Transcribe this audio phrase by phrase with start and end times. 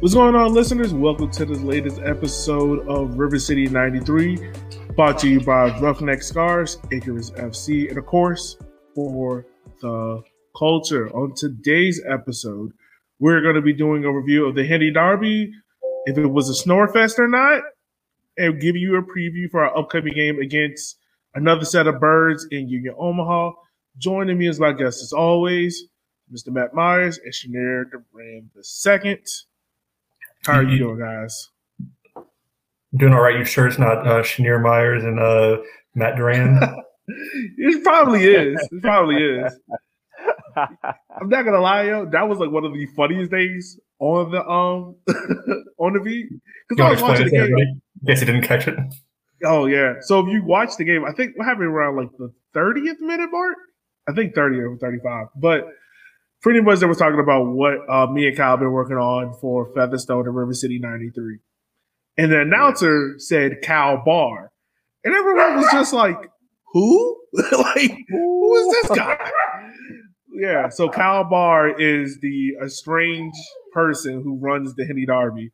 [0.00, 0.94] What's going on, listeners?
[0.94, 4.38] Welcome to this latest episode of River City 93,
[4.96, 8.56] brought to you by Roughneck Scars, Icarus FC, and of course,
[8.94, 9.44] for
[9.82, 10.22] the
[10.56, 11.10] culture.
[11.10, 12.72] On today's episode,
[13.18, 15.52] we're going to be doing a review of the Henny Derby,
[16.06, 17.62] if it was a snorefest or not,
[18.38, 20.96] and give you a preview for our upcoming game against
[21.34, 23.50] another set of birds in Union Omaha.
[23.98, 25.84] Joining me as my guest, as always,
[26.32, 26.48] Mr.
[26.48, 27.34] Matt Myers and
[27.92, 29.18] Duran II.
[30.46, 31.50] How are you doing, guys?
[32.96, 33.38] Doing all right.
[33.38, 35.58] You sure it's not uh, Shanir Myers and uh,
[35.94, 36.58] Matt Duran?
[37.06, 38.68] it probably is.
[38.72, 39.58] It probably is.
[40.56, 42.06] I'm not gonna lie, yo.
[42.06, 44.96] That was like one of the funniest days on the um
[45.78, 46.26] on the beat
[46.68, 47.80] because I was watching the game.
[48.04, 48.76] Guess you didn't catch it.
[49.44, 49.94] Oh yeah.
[50.00, 53.30] So if you watch the game, I think what happened around like the 30th minute
[53.30, 53.56] mark.
[54.08, 55.68] I think 30 or 35, but
[56.42, 59.72] pretty much they were talking about what uh, me and Kyle been working on for
[59.74, 61.38] Featherstone and River City 93.
[62.16, 64.52] And the announcer said Cal Bar.
[65.04, 66.18] And everyone was just like,
[66.72, 67.20] who?
[67.52, 69.30] like, who is this guy?
[70.32, 73.36] yeah, so Cal Bar is the estranged
[73.72, 75.52] person who runs the Henny Derby.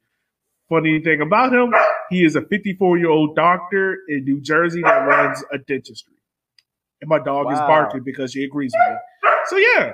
[0.69, 1.73] Funny thing about him,
[2.11, 6.14] he is a 54 year old doctor in New Jersey that runs a dentistry.
[7.01, 7.53] And my dog wow.
[7.53, 9.30] is barking because she agrees with me.
[9.47, 9.92] So yeah,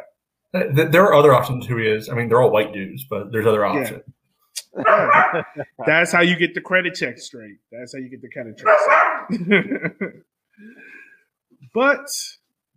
[0.55, 2.09] Uh, there are other options who he is.
[2.09, 3.91] I mean, they're all white dudes, but there's other options.
[3.91, 4.03] Yeah.
[5.87, 7.57] That's how you get the credit check straight.
[7.71, 8.69] That's how you get the credit check
[9.31, 10.13] straight.
[11.75, 12.07] but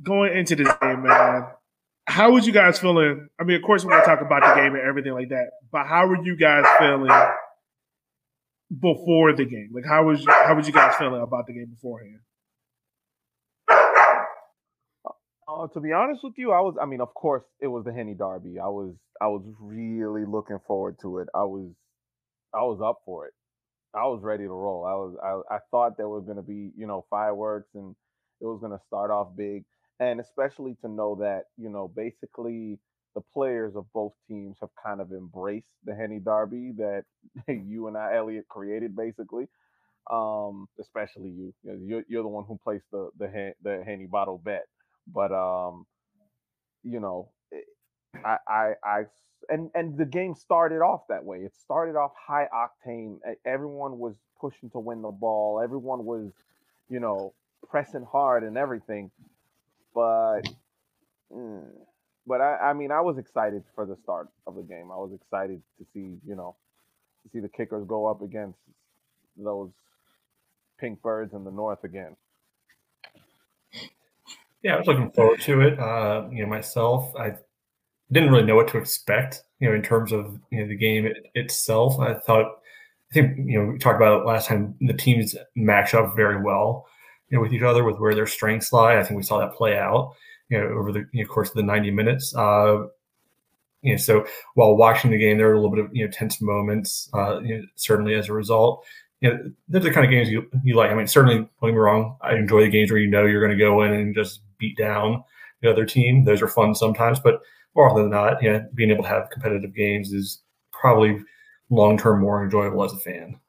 [0.02, 1.48] going into this game, man,
[2.08, 3.28] how was you guys feeling?
[3.40, 5.52] I mean, of course, we're going to talk about the game and everything like that,
[5.72, 7.12] but how were you guys feeling
[8.80, 9.72] before the game?
[9.74, 12.20] Like, how was how was you guys feeling about the game beforehand?
[15.56, 16.76] Uh, to be honest with you, I was.
[16.82, 18.60] I mean, of course, it was the Henny Derby.
[18.60, 18.96] I was.
[19.22, 21.30] I was really looking forward to it.
[21.36, 21.72] I was.
[22.54, 23.34] I was up for it.
[23.96, 24.86] I was ready to roll.
[24.86, 25.44] I was.
[25.52, 27.96] I, I thought there was going to be, you know, fireworks and
[28.42, 29.64] it was going to start off big,
[30.00, 32.80] and especially to know that, you know, basically
[33.16, 37.04] the players of both teams have kind of embraced the Henny Derby that
[37.48, 39.48] you and I, Elliot, created, basically.
[40.12, 41.54] Um, especially you.
[41.64, 44.66] you're, you're the one who placed the the the Henny bottle bet.
[45.08, 45.86] But um,
[46.84, 47.60] you know, eh,
[48.24, 49.04] I, I, I,
[49.50, 51.40] and and the game started off that way.
[51.40, 53.20] It started off high octane.
[53.46, 55.62] Everyone was pushing to win the ball.
[55.62, 56.32] Everyone was,
[56.90, 57.34] you know,
[57.70, 59.12] pressing hard and everything.
[59.94, 60.42] But,
[61.34, 61.64] mm,
[62.28, 64.92] but I, I mean, I was excited for the start of the game.
[64.92, 66.56] I was excited to see, you know,
[67.24, 68.60] to see the kickers go up against
[69.38, 69.70] those
[70.80, 72.16] pink birds in the north again.
[74.66, 75.80] Yeah, I was looking forward to it.
[75.80, 77.36] Uh, you know, myself, I
[78.12, 79.44] didn't really know what to expect.
[79.60, 82.48] You know, in terms of you know the game it, itself, I thought.
[83.12, 84.74] I think you know we talked about it last time.
[84.82, 86.88] The teams match up very well,
[87.30, 88.98] you know, with each other with where their strengths lie.
[88.98, 90.16] I think we saw that play out,
[90.50, 92.36] you know, over the you know, course of the ninety minutes.
[92.36, 92.86] Uh,
[93.84, 96.12] you know, so while watching the game, there were a little bit of you know
[96.12, 97.08] tense moments.
[97.14, 98.84] Uh, you know, certainly as a result,
[99.22, 100.90] you know, they're the kind of games you, you like.
[100.90, 103.46] I mean, certainly, don't get me wrong, I enjoy the games where you know you're
[103.46, 105.24] going to go in and just beat down
[105.62, 106.26] the other team.
[106.26, 107.42] Those are fun sometimes, but
[107.76, 111.20] more often than not, you know, being able to have competitive games is probably
[111.70, 113.40] long term more enjoyable as a fan.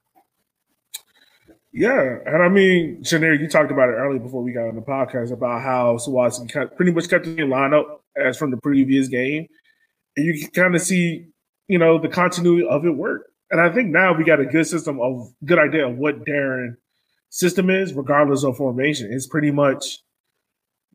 [1.72, 4.80] Yeah, and I mean, Shanir, you talked about it earlier before we got on the
[4.80, 9.46] podcast about how Sawatzky pretty much kept the lineup as from the previous game,
[10.16, 11.26] and you can kind of see,
[11.68, 13.26] you know, the continuity of it work.
[13.50, 16.76] And I think now we got a good system of good idea of what Darren
[17.28, 19.12] system is, regardless of formation.
[19.12, 19.98] It's pretty much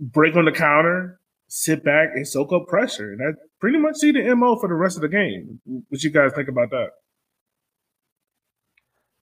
[0.01, 3.13] break on the counter, sit back and soak up pressure.
[3.13, 5.61] And I pretty much see the MO for the rest of the game.
[5.65, 6.89] What you guys think about that?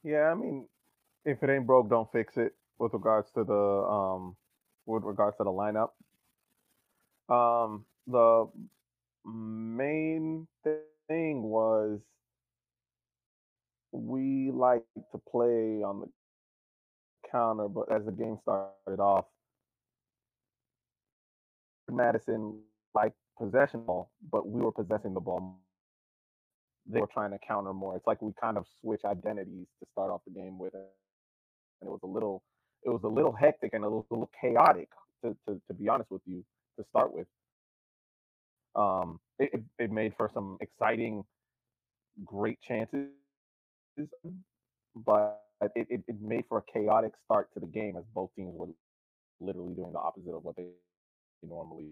[0.04, 0.68] Yeah, I mean,
[1.26, 4.38] if it ain't broke, don't fix it with regards to the um
[4.86, 5.90] with regards to the lineup.
[7.30, 8.48] Um the
[9.25, 12.00] main thing was
[13.92, 16.08] we like to play on the
[17.32, 19.25] counter, but as the game started off,
[21.91, 22.59] Madison
[22.94, 25.59] like possession ball, but we were possessing the ball.
[26.88, 27.95] They were trying to counter more.
[27.95, 30.83] It's like we kind of switch identities to start off the game with, and
[31.81, 32.41] it was a little,
[32.83, 34.89] it was a little hectic and a little, a little chaotic
[35.24, 36.44] to, to, to be honest with you
[36.77, 37.27] to start with.
[38.75, 41.24] Um, it, it, made for some exciting,
[42.24, 43.07] great chances,
[44.95, 45.41] but
[45.75, 48.68] it, it, it made for a chaotic start to the game as both teams were
[49.39, 50.65] literally doing the opposite of what they
[51.44, 51.91] normally.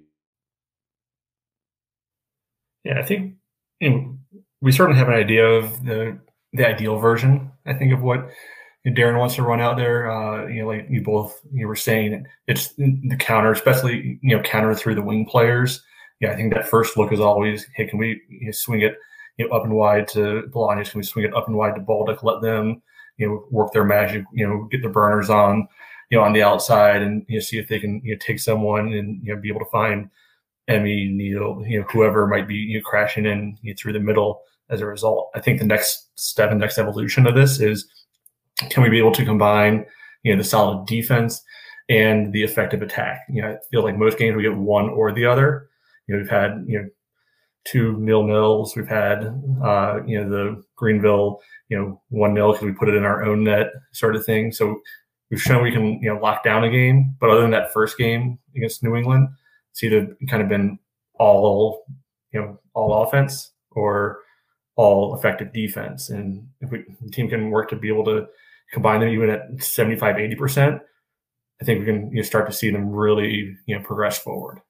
[2.84, 3.36] Yeah, I think
[3.80, 4.18] you know,
[4.62, 6.20] we certainly have an idea of the
[6.54, 7.52] the ideal version.
[7.66, 8.30] I think of what
[8.88, 10.10] Darren wants to run out there.
[10.10, 14.44] Uh, you know, like you both you were saying, it's the counter, especially you know
[14.44, 15.84] counter through the wing players.
[16.20, 18.96] Yeah, I think that first look is always, hey, can we you know, swing it
[19.38, 20.92] you know up and wide to Bolaños?
[20.92, 22.24] Can we swing it up and wide to Baldock?
[22.24, 22.82] Let them
[23.18, 24.24] you know work their magic.
[24.34, 25.68] You know, get the burners on
[26.10, 28.40] you know on the outside and you know see if they can you know take
[28.40, 30.10] someone and you know be able to find
[30.68, 34.00] Emmy, Neil, you know whoever might be you know, crashing in you know, through the
[34.00, 35.30] middle as a result.
[35.36, 37.88] I think the next step and next evolution of this is
[38.70, 39.86] can we be able to combine,
[40.24, 41.44] you know, the solid defense
[41.90, 43.22] and the effective attack?
[43.30, 45.70] You know, I feel like most games we get one or the other.
[46.08, 46.90] You know, we've had, you know,
[47.66, 48.76] two nil nils.
[48.76, 49.26] We've had,
[49.64, 51.40] uh, you know, the Greenville,
[51.70, 54.52] you know, one nil because we put it in our own net sort of thing.
[54.52, 54.82] So
[55.30, 57.16] we've shown we can, you know, lock down a game.
[57.20, 59.30] But other than that first game against New England,
[59.72, 60.80] it's either kind of been
[61.20, 61.86] all,
[62.32, 64.20] you know, all offense or
[64.76, 66.10] all effective defense.
[66.10, 68.28] And if we, the team can work to be able to
[68.72, 70.80] combine them even at 75, 80%,
[71.62, 74.62] I think we can you know, start to see them really you know progress forward.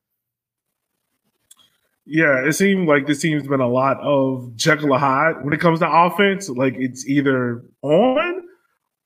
[2.06, 5.60] Yeah, it seemed like this team's been a lot of Jekyll and Hyde when it
[5.60, 6.48] comes to offense.
[6.48, 8.44] Like it's either on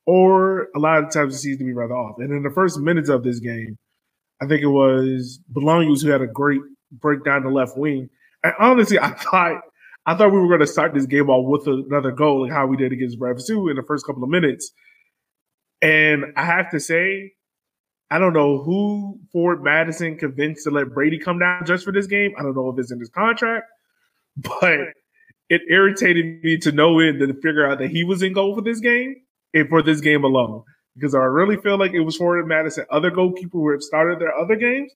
[0.06, 2.18] or a lot of times it seems to be rather off.
[2.18, 3.78] And in the first minutes of this game,
[4.40, 6.60] I think it was Bolaños who had a great
[6.90, 8.08] break down the left wing.
[8.42, 9.62] And honestly, I thought
[10.06, 12.66] I thought we were going to start this game off with another goal, like how
[12.66, 14.72] we did against Havasu in the first couple of minutes.
[15.80, 17.32] And I have to say,
[18.10, 22.08] I don't know who Forward Madison convinced to let Brady come down just for this
[22.08, 22.34] game.
[22.36, 23.66] I don't know if it's in his contract,
[24.36, 24.80] but
[25.48, 28.62] it irritated me to no end to figure out that he was in goal for
[28.62, 29.16] this game
[29.68, 30.62] for this game alone.
[30.94, 34.36] Because I really feel like it was Forward Madison, other goalkeeper who have started their
[34.36, 34.92] other games.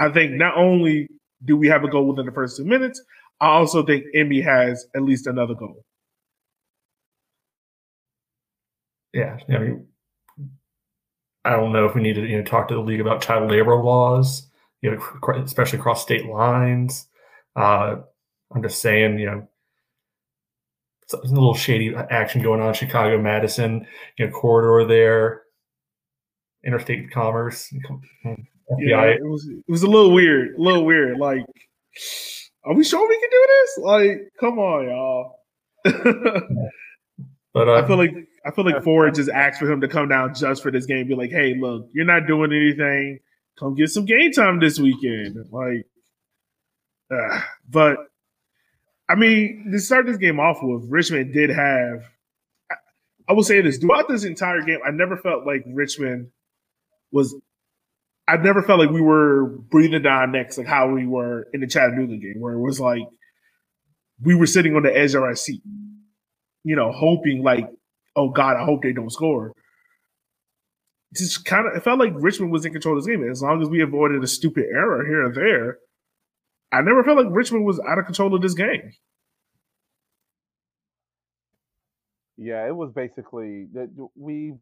[0.00, 1.08] I think not only
[1.44, 3.00] do we have a goal within the first two minutes,
[3.40, 5.84] I also think Emmy has at least another goal.
[9.12, 9.86] Yeah, I mean,
[11.44, 13.50] I don't know if we need to you know talk to the league about child
[13.50, 14.48] labor laws,
[14.82, 15.02] you know,
[15.42, 17.06] especially across state lines.
[17.56, 17.96] Uh,
[18.54, 19.48] I'm just saying, you know,
[21.12, 23.86] a little shady action going on Chicago Madison,
[24.18, 25.42] you know, corridor there,
[26.64, 27.72] interstate commerce.
[28.26, 28.36] FBI.
[28.78, 31.18] Yeah, it was it was a little weird, a little weird.
[31.18, 31.46] Like
[32.64, 33.78] are we sure we can do this?
[33.78, 35.38] Like, come on, y'all.
[37.54, 38.14] but uh, I feel like
[38.44, 41.08] I feel like Ford just asked for him to come down just for this game.
[41.08, 43.20] Be like, hey, look, you're not doing anything.
[43.58, 45.36] Come get some game time this weekend.
[45.50, 45.86] Like,
[47.10, 47.96] uh, but
[49.08, 52.04] I mean, to start this game off with, Richmond did have.
[52.70, 52.74] I,
[53.28, 56.30] I will say this throughout this entire game, I never felt like Richmond
[57.10, 57.34] was
[58.28, 61.66] I've never felt like we were breathing down necks like how we were in the
[61.66, 63.02] Chattanooga game, where it was like
[64.22, 65.62] we were sitting on the edge of our seat,
[66.62, 67.66] you know, hoping like,
[68.16, 69.54] oh God, I hope they don't score.
[71.14, 73.26] Just kind of, it felt like Richmond was in control of this game.
[73.30, 75.78] As long as we avoided a stupid error here and there,
[76.70, 78.92] I never felt like Richmond was out of control of this game.
[82.38, 84.54] Yeah, it was basically that we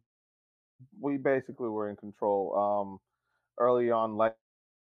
[0.99, 2.55] we basically were in control.
[2.57, 2.99] Um,
[3.59, 4.35] early on, like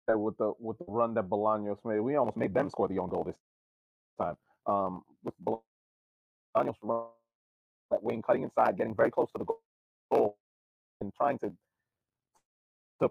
[0.09, 3.09] with the with the run that Bolaños made, we almost made them score the own
[3.11, 3.37] goal this
[4.21, 4.37] time.
[4.67, 7.07] Um, with Bolaños run
[7.91, 9.47] that wing cutting inside, getting very close to the
[10.11, 10.37] goal,
[11.01, 11.53] and trying to
[13.03, 13.11] to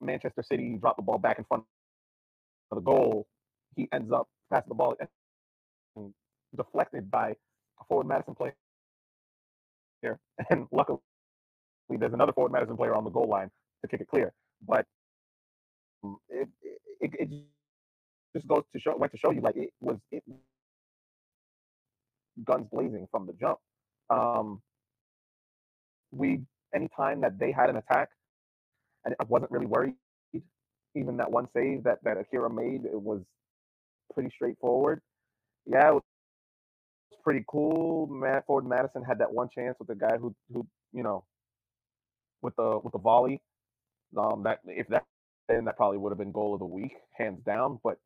[0.00, 1.64] Manchester City drop the ball back in front
[2.72, 3.26] of the goal.
[3.76, 4.96] He ends up passing the ball
[5.96, 6.14] and
[6.56, 7.34] deflected by
[7.88, 8.54] forward Madison player.
[10.50, 10.98] And luckily,
[11.88, 13.50] there's another forward Madison player on the goal line
[13.82, 14.32] to kick it clear.
[14.66, 14.86] But
[16.28, 16.48] it,
[17.00, 17.30] it, it
[18.34, 20.22] just goes to show went to show you like it was it
[22.44, 23.58] guns blazing from the jump.
[24.10, 24.62] Um,
[26.12, 26.40] we
[26.74, 28.10] anytime that they had an attack,
[29.04, 29.94] and I wasn't really worried.
[30.94, 33.20] Even that one save that that Akira made, it was
[34.14, 35.00] pretty straightforward.
[35.66, 36.02] Yeah, it
[37.10, 38.06] was pretty cool.
[38.06, 41.24] Matt Ford Madison had that one chance with the guy who who you know
[42.42, 43.40] with the with the volley.
[44.16, 45.04] Um, that if that
[45.48, 47.78] then that probably would have been goal of the week, hands down.
[47.82, 47.98] But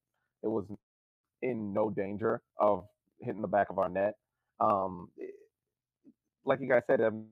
[0.43, 0.65] it was
[1.43, 2.85] in no danger of
[3.21, 4.15] hitting the back of our net.
[4.61, 5.09] Um,
[6.45, 7.27] like you guys said, um,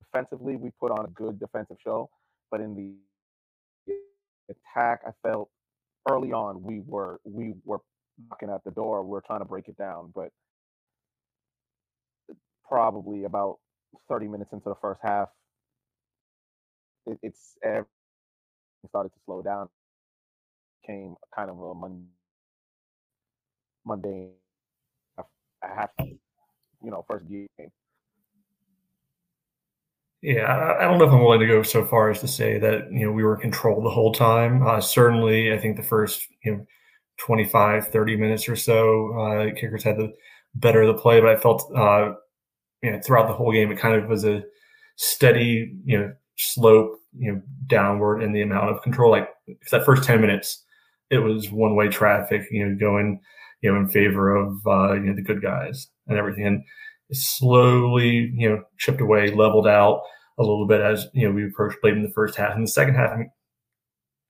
[0.00, 2.08] defensively we put on a good defensive show,
[2.50, 3.94] but in the
[4.48, 5.50] attack, I felt
[6.08, 7.80] early on we were we were
[8.30, 9.02] knocking at the door.
[9.04, 10.30] We are trying to break it down, but
[12.68, 13.58] probably about
[14.08, 15.28] 30 minutes into the first half,
[17.06, 17.56] it, it's
[18.88, 19.68] started to slow down.
[20.86, 21.74] Came kind of a
[23.84, 24.32] mundane
[25.62, 27.48] half, you know, first game.
[30.22, 32.90] Yeah, I don't know if I'm willing to go so far as to say that
[32.90, 34.66] you know we were controlled the whole time.
[34.66, 36.66] Uh, certainly, I think the first you know
[37.18, 40.12] 25, 30 minutes or so, uh, kickers had the
[40.54, 42.14] better of the play, but I felt uh,
[42.82, 44.42] you know throughout the whole game it kind of was a
[44.96, 49.10] steady you know slope you know downward in the amount of control.
[49.10, 49.28] Like
[49.70, 50.62] that first 10 minutes,
[51.10, 53.20] it was one way traffic, you know, going
[53.62, 56.46] you know in favor of uh, you know the good guys and everything.
[56.46, 56.64] And
[57.12, 60.02] slowly, you know, chipped away, leveled out
[60.38, 62.54] a little bit as you know we approached played in the first half.
[62.56, 63.30] In the second half, I mean,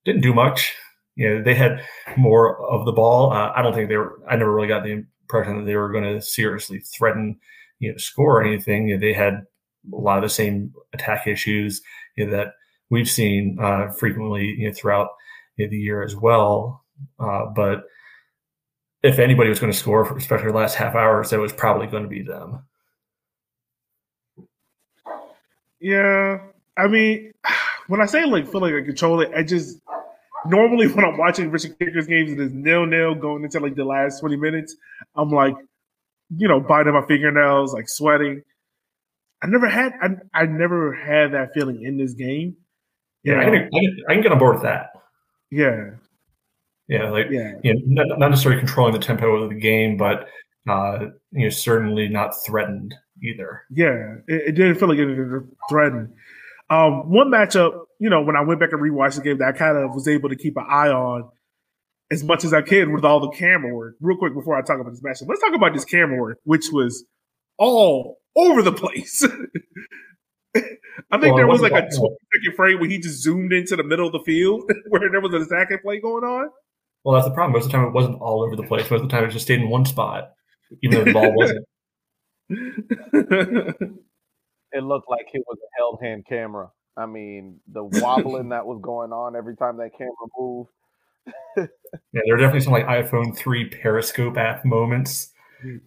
[0.05, 0.75] didn't do much.
[1.17, 1.83] You know, they had
[2.17, 3.33] more of the ball.
[3.33, 4.21] Uh, I don't think they were.
[4.29, 7.39] I never really got the impression that they were going to seriously threaten,
[7.79, 8.99] you know, score or anything.
[8.99, 9.47] They had
[9.93, 11.83] a lot of the same attack issues
[12.17, 12.55] you know, that
[12.91, 15.09] we've seen uh, frequently you know, throughout
[15.57, 16.85] you know, the year as well.
[17.19, 17.85] Uh, but
[19.03, 21.87] if anybody was going to score, especially the last half hour, so it was probably
[21.87, 22.65] going to be them.
[25.81, 26.41] Yeah,
[26.77, 27.33] I mean,
[27.89, 29.79] when I say like feel like I control it, I just
[30.47, 33.85] normally when I'm watching Richmond Kickers games and it's nil nil going into like the
[33.85, 34.77] last 20 minutes,
[35.15, 35.55] I'm like,
[36.35, 38.43] you know, biting my fingernails, like sweating.
[39.43, 42.57] I never had I, I never had that feeling in this game.
[43.23, 44.93] Yeah, I can, I can, I can get on board with that.
[45.51, 45.91] Yeah,
[46.89, 50.29] yeah, like yeah, you know, not, not necessarily controlling the tempo of the game, but
[50.69, 53.63] uh, you know, certainly not threatened either.
[53.71, 56.13] Yeah, it, it didn't feel like it was threatened.
[56.69, 59.53] Um, one matchup, you know, when I went back and rewatched the game, that I
[59.53, 61.29] kind of was able to keep an eye on
[62.11, 63.97] as much as I could with all the camera work.
[64.01, 66.67] Real quick before I talk about this matchup, let's talk about this camera work, which
[66.73, 67.05] was
[67.59, 69.27] all over the place.
[71.11, 73.77] I think well, there was like a 20 second frame where he just zoomed into
[73.77, 76.49] the middle of the field where there was an attacking play going on.
[77.05, 77.53] Well, that's the problem.
[77.53, 78.91] Most of the time, it wasn't all over the place.
[78.91, 80.33] Most of the time, it just stayed in one spot,
[80.83, 81.67] even though the ball wasn't.
[84.73, 86.71] it looked like it was a held hand camera.
[86.97, 90.71] I mean, the wobbling that was going on every time that camera moved.
[92.13, 95.33] Yeah, there are definitely some like iPhone 3 Periscope app moments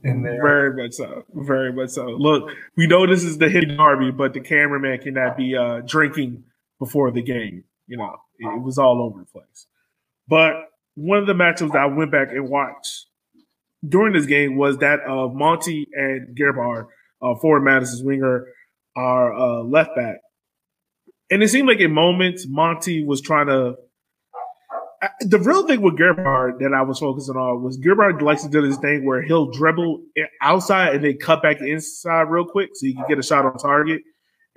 [0.03, 0.41] in there.
[0.41, 1.23] Very much so.
[1.33, 2.05] Very much so.
[2.05, 6.43] Look, we know this is the Henny derby, but the cameraman cannot be uh, drinking
[6.79, 7.63] before the game.
[7.87, 9.67] You know, it, it was all over the place.
[10.27, 10.53] But
[10.95, 13.07] one of the matchups that I went back and watched
[13.87, 16.87] during this game was that of Monty and Gebhard,
[17.21, 18.47] uh, forward Madison's winger,
[18.95, 20.17] our uh, left back.
[21.31, 23.75] And it seemed like in moments Monty was trying to.
[25.21, 28.67] The real thing with Gebhard that I was focusing on was Gebhard likes to do
[28.67, 30.03] this thing where he'll dribble
[30.41, 33.57] outside and then cut back inside real quick so he can get a shot on
[33.57, 34.01] target.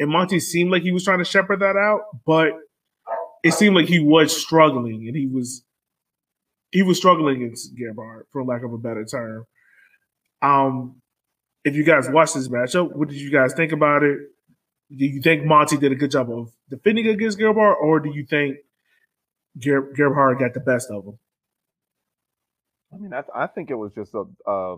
[0.00, 2.54] And Monty seemed like he was trying to shepherd that out, but
[3.44, 5.64] it seemed like he was struggling and he was
[6.72, 9.46] he was struggling against Gebhard, for lack of a better term.
[10.40, 11.02] Um,
[11.64, 14.18] if you guys watched this matchup, what did you guys think about it?
[14.90, 18.26] Do you think Monty did a good job of defending against Gebhard, or do you
[18.26, 18.56] think
[19.58, 21.18] Ger- Gebhard got the best of him?
[22.92, 24.24] I mean, I, I think it was just a.
[24.48, 24.76] Uh,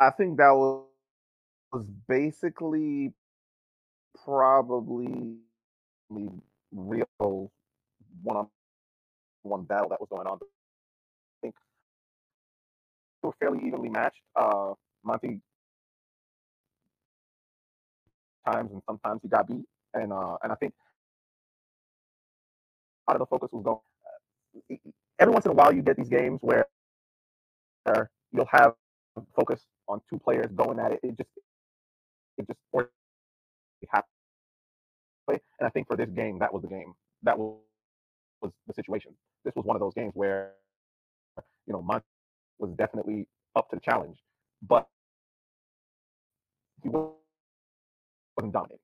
[0.00, 0.86] I think that was
[1.72, 3.12] was basically
[4.24, 5.36] probably
[6.10, 6.30] the
[6.72, 7.50] real
[8.22, 8.48] one on
[9.42, 10.46] one battle that was going on I
[11.42, 11.54] think
[13.22, 14.22] they were fairly evenly matched.
[14.36, 15.40] Uh, Monty
[18.46, 20.72] times and sometimes he got beat, and uh, and I think
[23.08, 24.80] lot of the focus was going.
[25.18, 26.66] Every once in a while, you get these games where,
[27.84, 28.74] where you'll have
[29.36, 31.00] focus on two players going at it.
[31.02, 31.30] It just
[32.38, 32.58] it just
[33.90, 34.10] happens.
[35.28, 36.94] And I think for this game, that was the game.
[37.22, 37.58] That was
[38.42, 39.12] was the situation.
[39.44, 40.52] This was one of those games where
[41.66, 42.04] you know Monty
[42.58, 44.18] was definitely up to the challenge,
[44.62, 44.86] but
[46.82, 48.83] he wasn't dominating.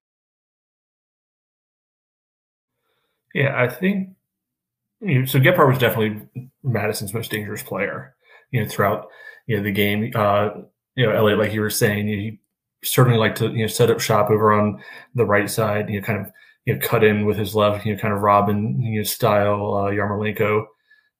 [3.34, 4.10] Yeah, I think
[5.00, 5.40] you know, so.
[5.40, 8.14] Gebhard was definitely Madison's most dangerous player.
[8.52, 9.08] You know, throughout
[9.46, 10.50] you know the game, uh,
[10.96, 12.40] you know, Elliot, like you were saying, he
[12.84, 14.82] certainly like to you know set up shop over on
[15.14, 16.32] the right side, you know, kind of
[16.66, 19.74] you know cut in with his left, you know, kind of Robben you know style,
[19.74, 20.66] uh, Yarmolenko,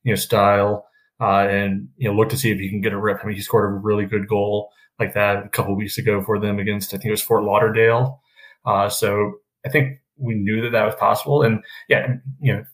[0.05, 0.87] you know style,
[1.21, 3.21] uh, and you know look to see if he can get a rip.
[3.23, 6.38] I mean, he scored a really good goal like that a couple weeks ago for
[6.38, 8.23] them against I think it was Fort Lauderdale.
[8.67, 9.35] Uh, so
[9.67, 12.65] I think we knew that that was possible, and yeah, you know,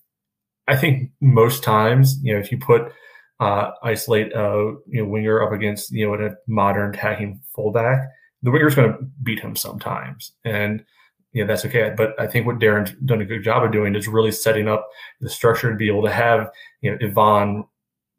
[0.69, 2.93] I think most times you know if you put
[3.41, 8.09] uh, isolate a you know winger up against you know a modern attacking fullback,
[8.43, 10.85] the winger's going to beat him sometimes, and
[11.33, 11.93] yeah, that's okay.
[11.97, 14.89] But I think what Darren's done a good job of doing is really setting up
[15.21, 16.51] the structure to be able to have
[16.81, 17.65] you know Ivan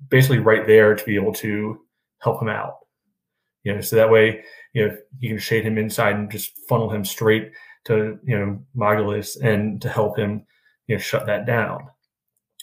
[0.09, 1.79] basically right there to be able to
[2.19, 2.75] help him out.
[3.63, 4.43] You know, so that way,
[4.73, 7.51] you know, you can shade him inside and just funnel him straight
[7.87, 10.45] to, you know, Magalhaes and to help him,
[10.87, 11.87] you know, shut that down.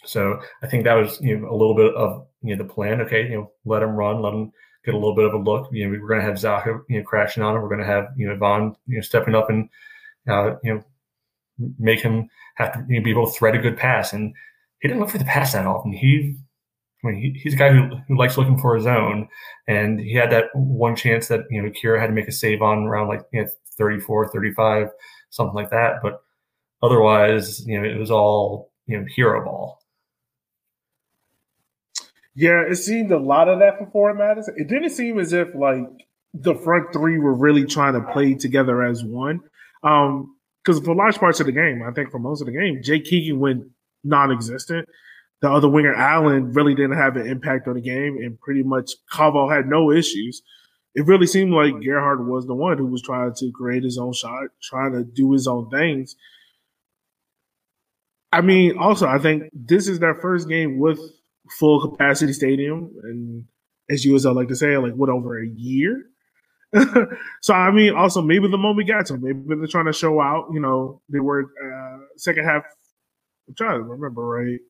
[0.05, 3.01] So I think that was, you know, a little bit of, you know, the plan.
[3.03, 4.53] Okay, you know, let him run, let him
[4.85, 5.69] get a little bit of a look.
[5.73, 7.63] You know, we're going to have Zaha, you know, crashing on him.
[7.63, 9.69] We're going to have, you know, Vaughn, you know, stepping up and,
[10.29, 10.85] uh, you know,
[11.79, 14.13] make him have to you know, be able to thread a good pass.
[14.13, 14.35] And
[14.81, 15.93] he didn't look for the pass that often.
[15.93, 16.37] He
[17.05, 19.29] I mean, he, he's a guy who, who likes looking for his own,
[19.69, 22.63] and he had that one chance that you know Kira had to make a save
[22.63, 24.89] on around like you know, 34, 35,
[25.35, 26.01] something like that.
[26.03, 26.23] But
[26.83, 29.81] otherwise, you know, it was all you know hero ball.
[32.35, 34.55] Yeah, it seemed a lot of that for Forward Madison.
[34.57, 35.87] It didn't seem as if like
[36.33, 39.41] the front three were really trying to play together as one.
[39.83, 42.81] Um, because for large parts of the game, I think for most of the game,
[42.83, 43.65] Jake Keegan went
[44.03, 44.89] non-existent
[45.45, 48.93] the other winger, Allen, really didn't have an impact on the game, and pretty much
[49.13, 50.43] Calvo had no issues.
[50.95, 54.13] It really seemed like Gebhard was the one who was trying to create his own
[54.13, 56.15] shot, trying to do his own things.
[58.33, 60.99] I mean, also, I think this is their first game with
[61.59, 63.45] full capacity stadium, and
[63.91, 66.07] as you as I like to say, like what over a year.
[67.43, 70.21] so I mean, also maybe the moment we got to maybe they're trying to show
[70.21, 70.49] out.
[70.53, 72.65] You know, they were uh, second half.
[73.49, 74.61] I'm trying to remember right.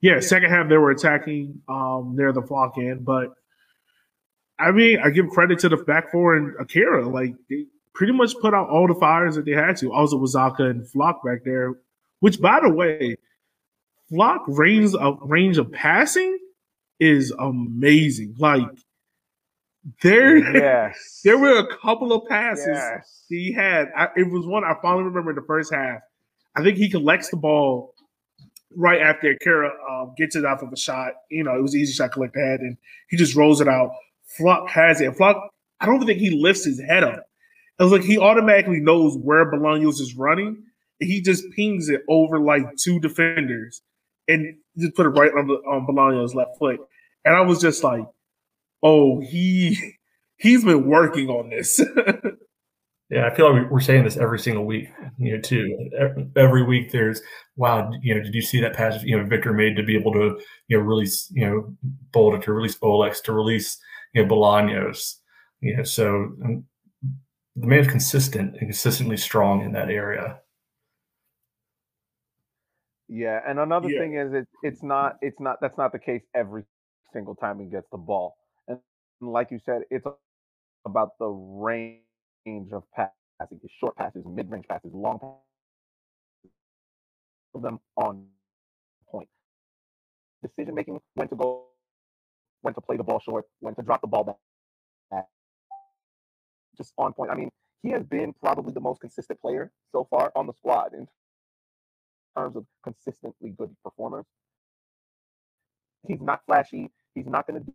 [0.00, 3.34] Yeah, second half they were attacking um, near the flock end, but
[4.60, 7.08] I mean, I give credit to the back four and Akira.
[7.08, 9.92] Like they pretty much put out all the fires that they had to.
[9.92, 11.74] Also with Zaka and Flock back there,
[12.20, 13.16] which by the way,
[14.08, 16.38] Flock range of range of passing
[16.98, 18.34] is amazing.
[18.38, 18.66] Like
[20.02, 21.20] there, yes.
[21.24, 23.24] there were a couple of passes yes.
[23.28, 23.88] he had.
[23.96, 26.00] I, it was one I finally remember in the first half.
[26.56, 27.94] I think he collects the ball
[28.76, 31.12] right after Akira um, gets it off of a shot.
[31.30, 32.76] You know, it was an easy shot, collect the head, and
[33.08, 33.92] he just rolls it out.
[34.36, 35.16] Flock has it.
[35.16, 35.36] Flock,
[35.80, 37.24] I don't think he lifts his head up.
[37.78, 40.62] It was like he automatically knows where Bolaños is running,
[40.98, 43.82] he just pings it over like two defenders
[44.28, 46.80] and just put it right on, the, on Bolaños' left foot.
[47.24, 48.04] And I was just like,
[48.82, 49.78] oh, he
[50.36, 51.80] he's been working on this.
[53.10, 54.88] Yeah, I feel like we're saying this every single week,
[55.18, 55.90] you know, too.
[56.36, 57.20] Every week there's,
[57.56, 60.12] wow, you know, did you see that pass, you know, Victor made to be able
[60.12, 61.74] to, you know, release, you know,
[62.12, 63.80] Bolda to release Olex, to release,
[64.12, 65.16] you know, Bolaños.
[65.60, 66.64] You know, so um,
[67.56, 70.40] the man's consistent and consistently strong in that area.
[73.08, 74.00] Yeah, and another yeah.
[74.00, 76.64] thing is it, it's not it's not that's not the case every
[77.12, 78.36] single time he gets the ball.
[78.68, 78.78] And
[79.20, 80.06] like you said, it's
[80.86, 82.02] about the range
[82.46, 86.52] range of passing, his short passes, mid-range passes, long passes,
[87.62, 88.26] them on
[89.10, 89.28] point.
[90.42, 91.64] Decision making, when to go,
[92.62, 95.24] when to play the ball short, when to drop the ball back.
[96.76, 97.30] Just on point.
[97.30, 97.50] I mean,
[97.82, 101.06] he has been probably the most consistent player so far on the squad in
[102.36, 104.24] terms of consistently good performers.
[106.06, 106.90] He's not flashy.
[107.14, 107.72] He's not going to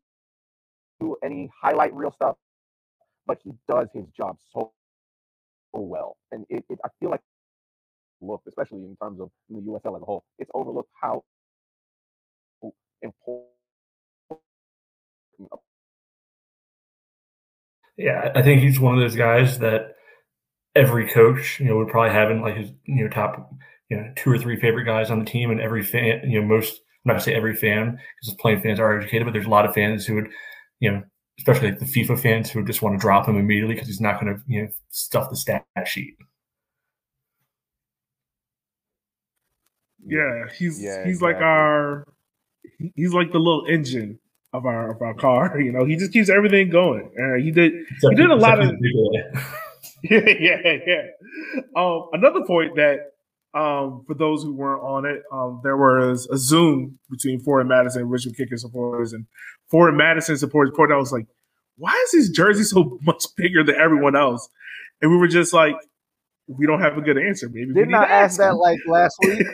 [0.99, 2.37] do any highlight reel stuff
[3.27, 4.71] but he does his job so,
[5.73, 6.17] so well.
[6.31, 7.21] And it, it, I feel like
[8.21, 11.23] look, especially in terms of the USL as a whole, it's overlooked how
[13.01, 13.54] important.
[17.97, 19.95] Yeah, I think he's one of those guys that
[20.75, 23.49] every coach, you know, would probably have in like his, you know, top,
[23.89, 26.47] you know, two or three favorite guys on the team, and every fan, you know,
[26.47, 26.81] most.
[27.05, 29.65] I'm not gonna say every fan because playing fans are educated, but there's a lot
[29.65, 30.27] of fans who would,
[30.79, 31.03] you know,
[31.37, 34.19] especially like the FIFA fans who just want to drop him immediately because he's not
[34.19, 36.15] going to you know stuff the stat sheet.
[40.03, 41.33] Yeah, he's yeah, he's exactly.
[41.33, 42.07] like our
[42.95, 44.19] he's like the little engine
[44.57, 45.59] of our of our car.
[45.65, 47.11] You know, he just keeps everything going.
[47.19, 48.71] Uh, he did except he did a lot of
[50.03, 51.03] yeah yeah yeah.
[51.75, 52.99] Um, another point that
[53.55, 58.01] um, for those who weren't on it, um, there was a Zoom between Forward Madison
[58.01, 59.25] and Richmond Kicker supporters, and
[59.71, 60.73] Forward Madison supporters.
[60.77, 61.25] Portnoy was like,
[61.77, 64.47] why is his jersey so much bigger than everyone else?
[65.01, 65.75] And we were just like,
[66.47, 67.49] we don't have a good answer.
[67.51, 69.47] Maybe didn't I ask that like last week?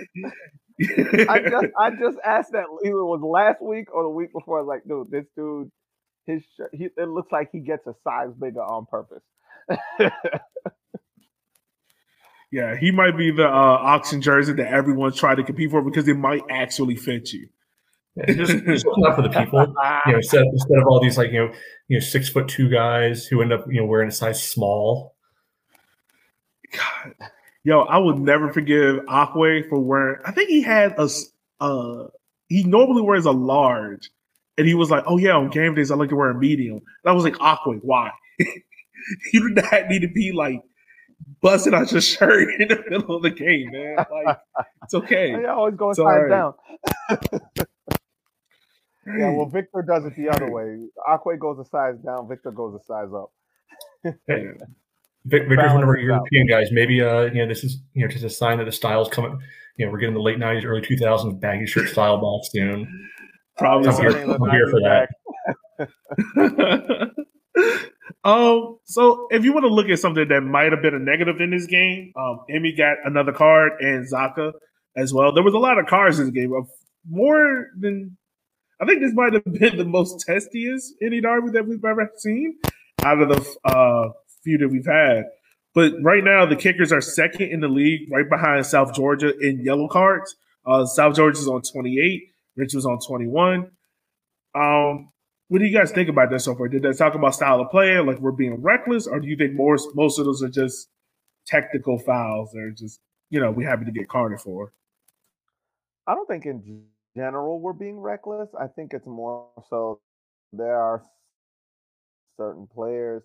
[1.30, 4.60] I just I just asked that either it was last week or the week before.
[4.60, 5.72] I was Like, dude, this dude,
[6.26, 9.24] his shirt, he, it looks like he gets a size bigger on purpose.
[12.52, 16.08] yeah, he might be the uh, auction jersey that everyone's trying to compete for because
[16.08, 17.48] it might actually fit you.
[18.16, 19.60] Yeah, just, just enough for the people.
[20.06, 21.54] You know, instead, instead of all these like you know,
[21.88, 25.16] you know, six foot two guys who end up you know wearing a size small.
[26.74, 27.14] God,
[27.64, 30.22] yo, I would never forgive Akwe for wearing.
[30.26, 31.10] I think he had a.
[31.60, 32.08] Uh,
[32.48, 34.10] he normally wears a large,
[34.58, 36.78] and he was like, "Oh yeah, on game days I like to wear a medium."
[36.78, 38.12] And I was like, "Akwe, why?
[38.40, 38.54] you
[39.34, 40.62] do not need to be like
[41.42, 43.98] busting out your shirt in the middle of the game, man.
[43.98, 44.40] Like,
[44.84, 45.36] it's okay.
[45.38, 46.30] They always going size right.
[46.30, 46.54] down."
[49.08, 50.78] Yeah, well, Victor does it the other way.
[51.10, 53.32] Akwe goes a size down, Victor goes a size up.
[54.28, 54.52] hey,
[55.26, 56.70] Victor's one of our European guys.
[56.72, 59.40] Maybe uh, you know, this is you know just a sign that the style's coming.
[59.78, 63.10] You know, we're getting the late '90s, early 2000s baggy shirt style back soon.
[63.58, 65.10] Probably I'm here, I'm here for that.
[68.24, 71.40] um, so if you want to look at something that might have been a negative
[71.40, 74.54] in this game, um, Emmy got another card and Zaka
[74.96, 75.34] as well.
[75.34, 76.68] There was a lot of cards in the game, of
[77.08, 78.18] more than
[78.82, 82.58] I think this might have been the most testiest Henny derby that we've ever seen
[83.04, 84.10] out of the uh,
[84.44, 85.26] few that we've had.
[85.74, 89.64] But right now, the kickers are second in the league, right behind South Georgia in
[89.64, 90.36] yellow cards.
[90.66, 92.24] Uh, South Georgia's on 28,
[92.56, 93.72] Richmond's on 21.
[94.54, 95.12] Um,
[95.48, 96.68] what do you guys think about that so far?
[96.68, 99.54] Did they talk about style of play, like we're being reckless, or do you think
[99.54, 100.90] more most of those are just
[101.46, 102.52] technical fouls?
[102.54, 103.00] They're just
[103.30, 104.74] you know we happy to get carded for.
[106.08, 106.84] I don't think in
[107.16, 108.50] general we're being reckless.
[108.60, 110.00] I think it's more so
[110.54, 111.04] there are
[112.38, 113.24] certain players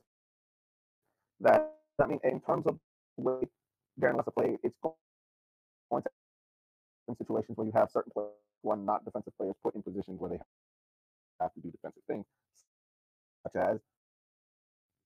[1.41, 1.73] that
[2.03, 2.79] I mean in terms of
[3.17, 3.49] way
[4.01, 4.77] Darren wants to play, it's
[5.91, 6.11] going to
[7.09, 8.31] in situations where you have certain players
[8.63, 10.39] who are not defensive players put in positions where they
[11.41, 12.25] have to do defensive things,
[13.45, 13.79] such as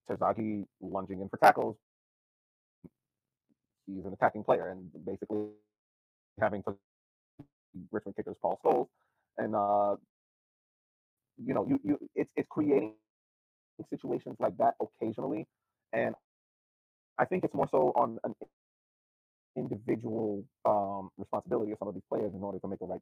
[0.09, 1.77] Terzaghi lunging in for tackles.
[3.87, 5.49] He's an attacking player and basically
[6.41, 6.75] having to
[7.93, 8.89] Richmond kickers Paul Scholes,
[9.39, 9.97] and uh,
[11.45, 12.95] you know, you you it's it's creating
[13.91, 15.47] situations like that occasionally,
[15.93, 16.15] and
[17.19, 18.35] I think it's more so on an
[19.57, 23.01] individual um, responsibility of some of these players in order to make the right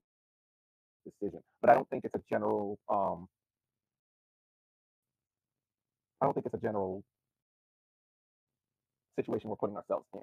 [1.04, 1.40] decision.
[1.60, 2.78] But I don't think it's a general.
[2.88, 3.28] Um,
[6.20, 7.04] I don't think it's a general
[9.16, 10.20] situation we're putting ourselves in,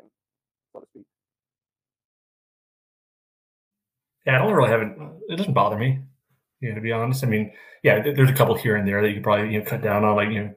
[0.73, 1.06] so to speak.
[4.25, 4.89] Yeah, I don't really have it.
[5.30, 5.99] It doesn't bother me.
[6.60, 7.23] You know, to be honest.
[7.23, 7.51] I mean,
[7.84, 10.04] yeah, there's a couple here and there that you could probably you know cut down
[10.04, 10.56] on, like you know,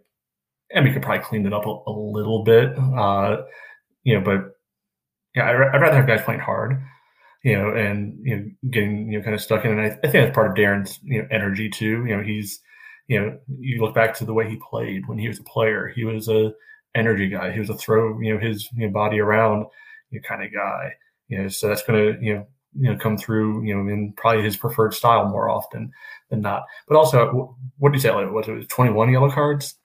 [0.72, 2.76] and we could probably clean it up a, a little bit.
[2.78, 3.38] Uh,
[4.04, 4.52] you know, but
[5.34, 6.82] yeah, I, would rather have guys playing hard.
[7.44, 9.72] You know, and you know, getting you know kind of stuck in.
[9.72, 12.04] And I, I think that's part of Darren's you know energy too.
[12.04, 12.60] You know, he's
[13.06, 15.90] you know, you look back to the way he played when he was a player.
[15.94, 16.52] He was a
[16.94, 17.52] energy guy.
[17.52, 19.66] He was a throw you know his you know, body around
[20.10, 20.92] you know, kind of guy.
[21.28, 22.46] You know, so that's going to you know
[22.78, 25.92] you know come through you know in probably his preferred style more often
[26.30, 26.64] than not.
[26.86, 28.10] But also, what do you say?
[28.10, 29.77] Like, was it twenty one yellow cards?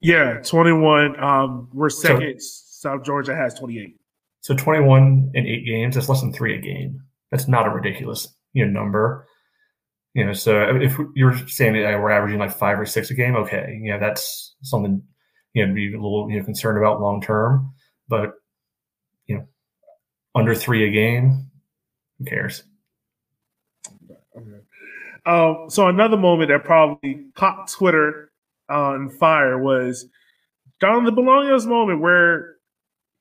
[0.00, 1.18] Yeah, twenty one.
[1.22, 2.40] Um, we're second.
[2.40, 3.96] So, South Georgia has twenty eight.
[4.40, 5.94] So twenty one in eight games.
[5.94, 7.02] That's less than three a game.
[7.30, 9.26] That's not a ridiculous you know number.
[10.14, 13.36] You know, so if you're saying that we're averaging like five or six a game,
[13.36, 15.02] okay, yeah, that's something
[15.52, 17.72] you know to be a little you know concerned about long term.
[18.08, 18.32] But
[19.26, 19.46] you know,
[20.34, 21.50] under three a game,
[22.18, 22.62] who cares?
[24.36, 24.60] Okay.
[25.26, 28.27] Um, so another moment that probably caught Twitter
[28.68, 30.06] on fire was
[30.80, 32.56] Don the Bolaños' moment where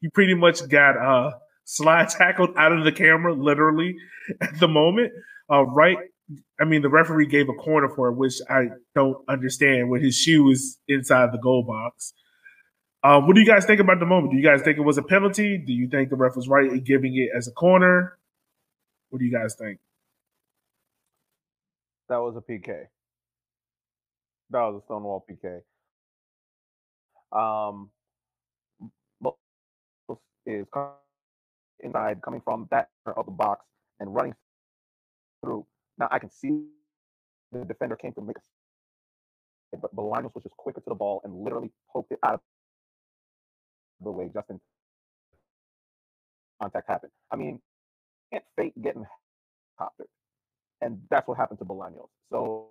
[0.02, 1.32] he pretty much got uh,
[1.66, 3.96] slide tackled out of the camera, literally
[4.42, 5.12] at the moment.
[5.50, 5.98] Uh, right,
[6.60, 9.90] I mean, the referee gave a corner for it, which I don't understand.
[9.90, 12.14] When his shoe was inside the goal box.
[13.04, 14.32] Um, what do you guys think about the moment?
[14.32, 15.58] Do you guys think it was a penalty?
[15.58, 18.18] Do you think the ref was right in giving it as a corner?
[19.10, 19.80] What do you guys think?
[22.10, 22.88] That was a PK.
[24.50, 25.62] That was a Stonewall PK.
[27.32, 27.90] Um,
[30.48, 30.66] is
[31.82, 33.66] inside coming from that of the box
[34.00, 34.34] and running
[35.44, 35.66] through.
[35.98, 36.64] Now I can see
[37.52, 41.44] the defender came to make a but Bolaños was just quicker to the ball and
[41.44, 42.40] literally poked it out of
[44.02, 44.60] the way just in
[46.62, 47.12] contact happened.
[47.32, 47.60] I mean,
[48.32, 49.06] can't fake getting
[49.78, 50.08] coptered.
[50.82, 52.08] And that's what happened to Bolaños.
[52.32, 52.70] So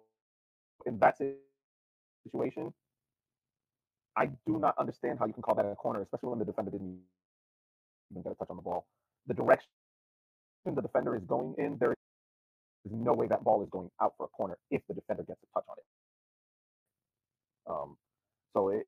[0.86, 1.36] in that situation,
[4.16, 6.70] I do not understand how you can call that a corner, especially when the defender
[6.70, 7.00] didn't
[8.10, 8.86] even get a touch on the ball.
[9.26, 9.68] The direction
[10.64, 14.24] the defender is going in, there is no way that ball is going out for
[14.24, 15.84] a corner if the defender gets a touch on it.
[17.68, 17.96] Um,
[18.52, 18.86] so it,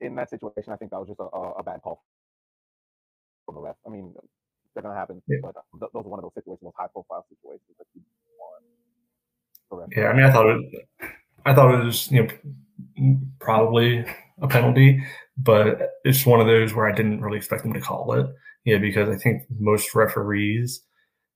[0.00, 2.04] in that situation, I think that was just a, a bad call
[3.44, 3.76] from the ref.
[3.86, 4.14] I mean,
[4.74, 5.38] they're gonna happen, yeah.
[5.42, 8.02] but th- those are one of those situations, those high-profile situations that you
[8.38, 9.92] want.
[9.96, 10.84] Yeah, I mean, I thought it,
[11.44, 14.04] I thought it was you know probably
[14.40, 15.02] a penalty,
[15.36, 18.26] but it's one of those where I didn't really expect them to call it.
[18.64, 20.80] Yeah, because I think most referees,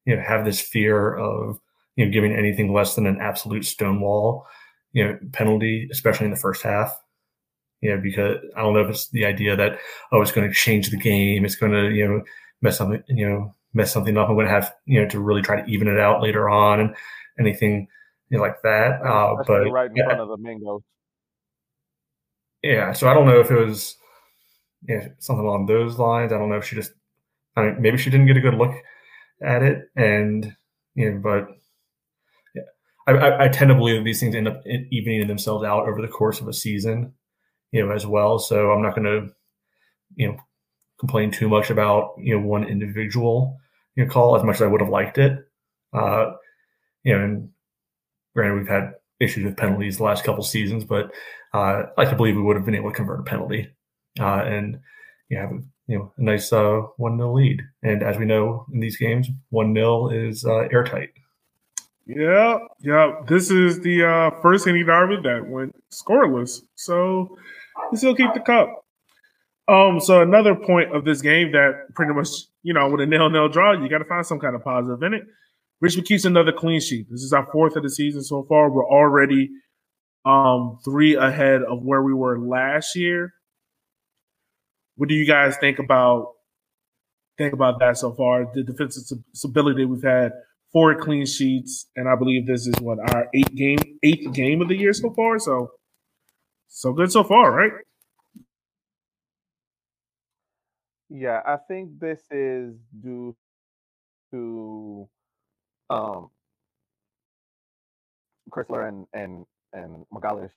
[0.04, 1.58] you know, have this fear of
[1.96, 4.46] you know giving anything less than an absolute stonewall,
[4.92, 6.92] you know, penalty, especially in the first half.
[7.82, 9.78] You know, because I don't know if it's the idea that
[10.12, 12.22] oh, it's going to change the game, it's going to you know
[12.62, 14.28] mess something you know mess something up.
[14.28, 16.80] I'm going to have you know to really try to even it out later on
[16.80, 16.96] and
[17.38, 17.88] anything
[18.30, 19.02] you know, like that.
[19.02, 20.82] Uh, but right in yeah, front of the Mingos.
[22.62, 23.96] Yeah, so I don't know if it was
[24.88, 26.32] yeah, something along those lines.
[26.32, 26.92] I don't know if she just
[27.56, 28.74] I mean, maybe she didn't get a good look
[29.42, 30.56] at it, and
[30.94, 31.48] you know, but
[32.54, 32.62] yeah,
[33.06, 36.02] I, I, I tend to believe that these things end up evening themselves out over
[36.02, 37.12] the course of a season,
[37.72, 38.38] you know, as well.
[38.38, 39.34] So I'm not going to,
[40.16, 40.36] you know,
[40.98, 43.58] complain too much about you know one individual
[43.96, 45.38] you know, call as much as I would have liked it.
[45.92, 46.32] Uh,
[47.02, 47.48] you know, and
[48.36, 51.10] granted, we've had issues with penalties the last couple seasons, but
[51.54, 53.70] uh, I to believe we would have been able to convert a penalty
[54.20, 54.78] uh, and
[55.28, 55.50] you have
[55.86, 57.62] you know a nice uh, one 0 lead.
[57.82, 61.10] And as we know in these games, one 0 is uh, airtight.
[62.06, 63.20] Yeah, yeah.
[63.26, 67.36] This is the uh, first Henny Derby that went scoreless, so
[67.90, 68.84] we still keep the cup.
[69.68, 72.28] Um, so another point of this game that pretty much,
[72.62, 75.14] you know, with a nil-nil draw, you got to find some kind of positive in
[75.14, 75.22] it.
[75.80, 77.06] Richmond keeps another clean sheet.
[77.10, 78.70] This is our fourth of the season so far.
[78.70, 79.50] We're already
[80.24, 83.32] um, three ahead of where we were last year.
[84.96, 86.32] What do you guys think about
[87.36, 88.50] think about that so far?
[88.54, 90.32] The defensive stability we've had
[90.72, 94.68] four clean sheets, and I believe this is what our eighth game eighth game of
[94.68, 95.38] the year so far.
[95.38, 95.70] So
[96.68, 97.72] so good so far, right?
[101.08, 103.36] Yeah, I think this is due
[104.32, 105.08] to
[105.90, 106.30] um
[108.50, 110.50] Chrysler and and and Magalhaes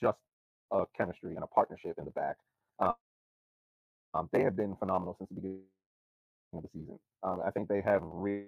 [0.00, 0.18] just
[0.72, 2.36] a chemistry and a partnership in the back.
[2.78, 2.94] Um,
[4.14, 5.60] um, they have been phenomenal since the beginning
[6.54, 6.98] of the season.
[7.22, 8.46] Um, I think they have really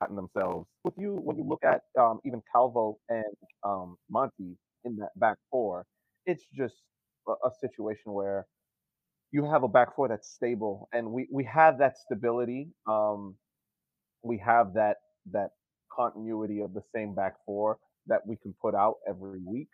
[0.00, 0.66] gotten themselves.
[0.84, 3.24] With you, when you look at um, even Calvo and
[3.62, 5.84] um, Monty in that back four,
[6.28, 6.74] it's just
[7.26, 8.46] a, a, situation where
[9.32, 12.68] you have a back four that's stable, and we we have that stability.
[12.86, 13.34] Um,
[14.22, 14.96] we have that
[15.32, 15.50] that
[15.94, 19.68] continuity of the same back four that we can put out every week.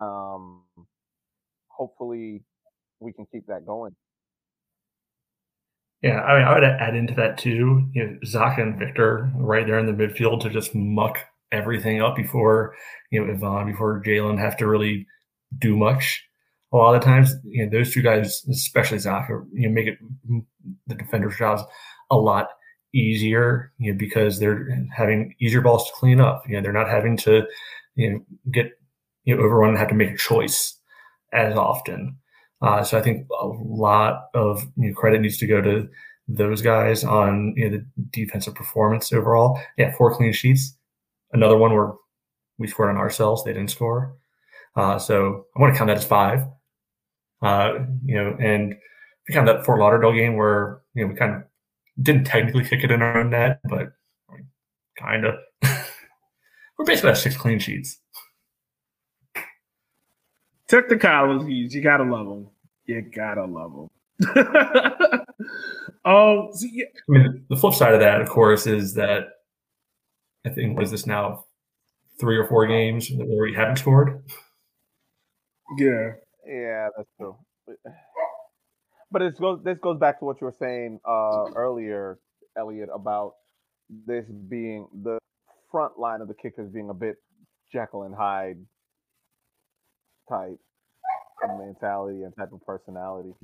[0.00, 0.62] Um,
[1.68, 2.42] hopefully,
[2.98, 3.94] we can keep that going.
[6.02, 7.88] Yeah, I mean, I would add into that too.
[7.92, 11.18] You know, Zach and Victor right there in the midfield to just muck
[11.52, 12.74] everything up before
[13.10, 15.06] you know Ivan, before Jalen have to really
[15.58, 16.24] do much.
[16.72, 19.98] A lot of times, you know, those two guys, especially Zach, you know, make it
[20.86, 21.62] the defender's jobs
[22.10, 22.48] a lot
[22.94, 26.42] easier, you know, because they're having easier balls to clean up.
[26.48, 27.42] You know, they're not having to,
[27.94, 28.72] you know, get
[29.24, 30.78] you know overrun and have to make a choice
[31.32, 32.16] as often.
[32.60, 35.88] Uh, so I think a lot of you know, credit needs to go to
[36.28, 39.60] those guys on you know the defensive performance overall.
[39.76, 40.76] Yeah, four clean sheets.
[41.32, 41.92] Another one where
[42.58, 44.16] we scored on ourselves; they didn't score.
[44.74, 46.46] Uh, so I want to count that as five.
[47.42, 48.74] Uh, you know, and
[49.28, 51.42] we count that Fort Lauderdale game where you know we kind of
[52.00, 53.92] didn't technically kick it in our own net, but
[54.96, 55.34] kind of.
[56.78, 57.98] We're basically at six clean sheets.
[60.68, 62.48] Technicalities, you gotta love them.
[62.86, 63.88] You gotta love them.
[66.04, 66.86] um, so yeah.
[67.08, 69.28] I mean, the flip side of that, of course, is that
[70.46, 71.44] I think what is this now,
[72.18, 74.22] three or four games where we haven't scored.
[75.78, 76.12] Yeah,
[76.46, 77.36] yeah, that's true.
[79.10, 79.60] But it goes.
[79.64, 82.18] This goes back to what you were saying uh, earlier,
[82.58, 83.34] Elliot, about
[84.06, 85.18] this being the
[85.70, 87.16] front line of the kickers being a bit
[87.72, 88.58] Jekyll and Hyde
[90.28, 90.58] type
[91.44, 93.34] of mentality and type of personality.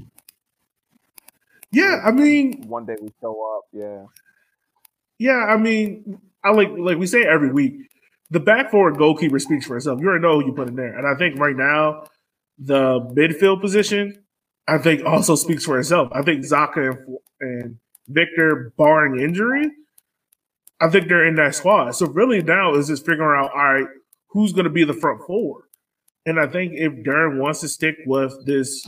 [1.70, 3.64] Yeah, I mean, one day we show up.
[3.72, 4.04] Yeah,
[5.18, 5.46] yeah.
[5.48, 7.74] I mean, I like like we say every week.
[8.30, 10.00] The back forward goalkeeper speaks for itself.
[10.00, 12.04] You already know who you put in there, and I think right now
[12.58, 14.22] the midfield position,
[14.66, 16.08] I think also speaks for itself.
[16.12, 19.70] I think Zaka and, and Victor, barring injury,
[20.80, 21.92] I think they're in that squad.
[21.92, 23.86] So really now is just figuring out, all right,
[24.28, 25.64] who's going to be the front four?
[26.26, 28.86] And I think if Darren wants to stick with this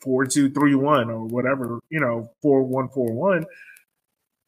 [0.00, 3.44] four two three one or whatever, you know, four one four one,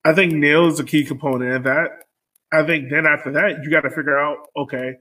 [0.05, 1.91] I think Neal is a key component of that.
[2.55, 4.95] I think then after that, you got to figure out, okay,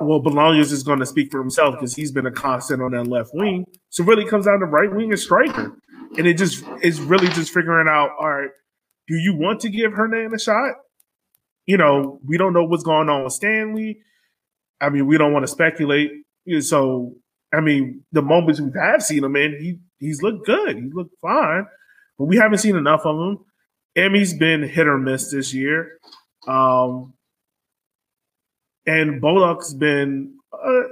[0.00, 3.08] well, Bolaños is going to speak for himself because he's been a constant on that
[3.08, 3.64] left wing.
[3.88, 5.76] So really comes down to right wing and striker.
[6.16, 8.50] And it just is really just figuring out, all right,
[9.08, 10.74] do you want to give Hernan a shot?
[11.66, 13.98] You know, we don't know what's going on with Stanley.
[14.80, 16.10] I mean, we don't want to speculate.
[16.60, 17.14] So,
[17.52, 20.76] I mean, the moments we have seen him in, he he's looked good.
[20.76, 21.66] He looked fine,
[22.18, 23.38] but we haven't seen enough of him.
[23.96, 25.98] Emmy's been hit or miss this year.
[26.46, 27.12] Um,
[28.86, 30.82] and Bolduc's been uh,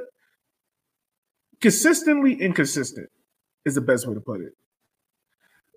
[1.61, 3.09] consistently inconsistent,
[3.65, 4.55] is the best way to put it.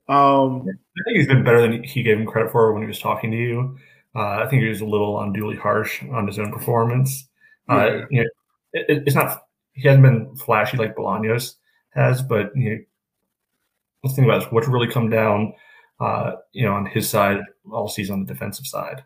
[0.09, 2.99] Um, I think he's been better than he gave him credit for when he was
[2.99, 3.77] talking to you.
[4.13, 7.29] Uh, I think he was a little unduly harsh on his own performance.
[7.69, 7.83] Uh, yeah.
[7.83, 8.29] Uh, you know,
[8.73, 11.55] it, it's not he hasn't been flashy like Bolaños
[11.91, 12.77] has, but you know,
[14.03, 14.51] let's think about this.
[14.51, 15.53] What's really come down,
[15.99, 17.39] uh, you know, on his side
[17.71, 19.03] all season on the defensive side.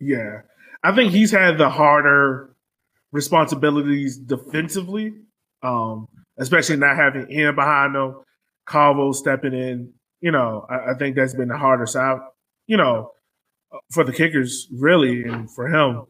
[0.00, 0.42] Yeah,
[0.82, 2.54] I think he's had the harder
[3.12, 5.14] responsibilities defensively,
[5.62, 6.06] um,
[6.38, 8.16] especially not having Ian behind him,
[8.66, 9.92] Calvo stepping in.
[10.20, 12.18] You know, I, I, think that's been the harder side.
[12.66, 13.12] You know,
[13.92, 16.04] for the kickers really, and for him.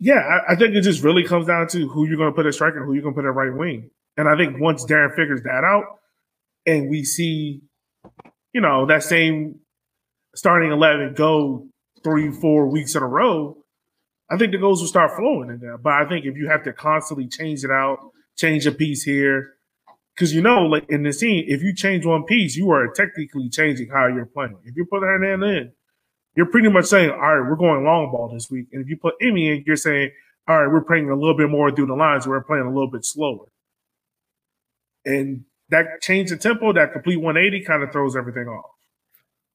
[0.00, 2.46] Yeah, I, I think it just really comes down to who you're going to put
[2.46, 3.90] at striker, who you're going to put at right wing.
[4.16, 5.84] And I think once Darren figures that out,
[6.66, 7.62] and we see,
[8.52, 9.60] you know, that same
[10.34, 11.66] starting eleven go
[12.08, 13.56] three, four weeks in a row,
[14.30, 15.78] I think the goals will start flowing in there.
[15.78, 17.98] But I think if you have to constantly change it out,
[18.36, 19.54] change a piece here,
[20.14, 23.48] because you know, like in the scene, if you change one piece, you are technically
[23.48, 24.58] changing how you're playing.
[24.64, 25.72] If you put Hernan in,
[26.34, 28.68] you're pretty much saying, all right, we're going long ball this week.
[28.72, 30.10] And if you put Emmy in, you're saying,
[30.46, 32.26] all right, we're playing a little bit more through the lines.
[32.26, 33.46] We're playing a little bit slower.
[35.04, 38.70] And that change of tempo, that complete 180 kind of throws everything off.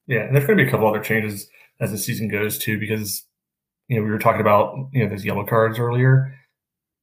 [0.06, 1.48] Yeah, and there's going to be a couple other changes
[1.80, 3.24] as the season goes too, because
[3.88, 6.34] you know we were talking about you know those yellow cards earlier.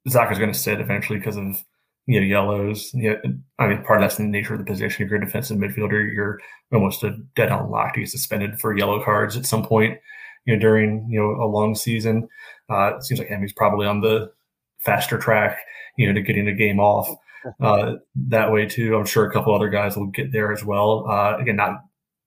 [0.10, 1.63] Zach is going to sit eventually because of
[2.07, 2.91] you know yellows.
[2.93, 5.05] You know, I mean, part of that's in the nature of the position.
[5.05, 6.39] If you're a defensive midfielder, you're
[6.73, 9.99] almost a dead on lock to get suspended for yellow cards at some point.
[10.45, 12.27] You know, during you know a long season,
[12.69, 14.31] uh, it seems like Emmy's probably on the
[14.79, 15.60] faster track.
[15.97, 17.10] You know, to getting a game off
[17.62, 18.95] uh, that way too.
[18.95, 21.05] I'm sure a couple other guys will get there as well.
[21.07, 21.81] Uh, again, not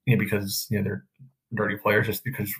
[0.06, 1.04] you know, because you know they're
[1.54, 2.52] dirty players just because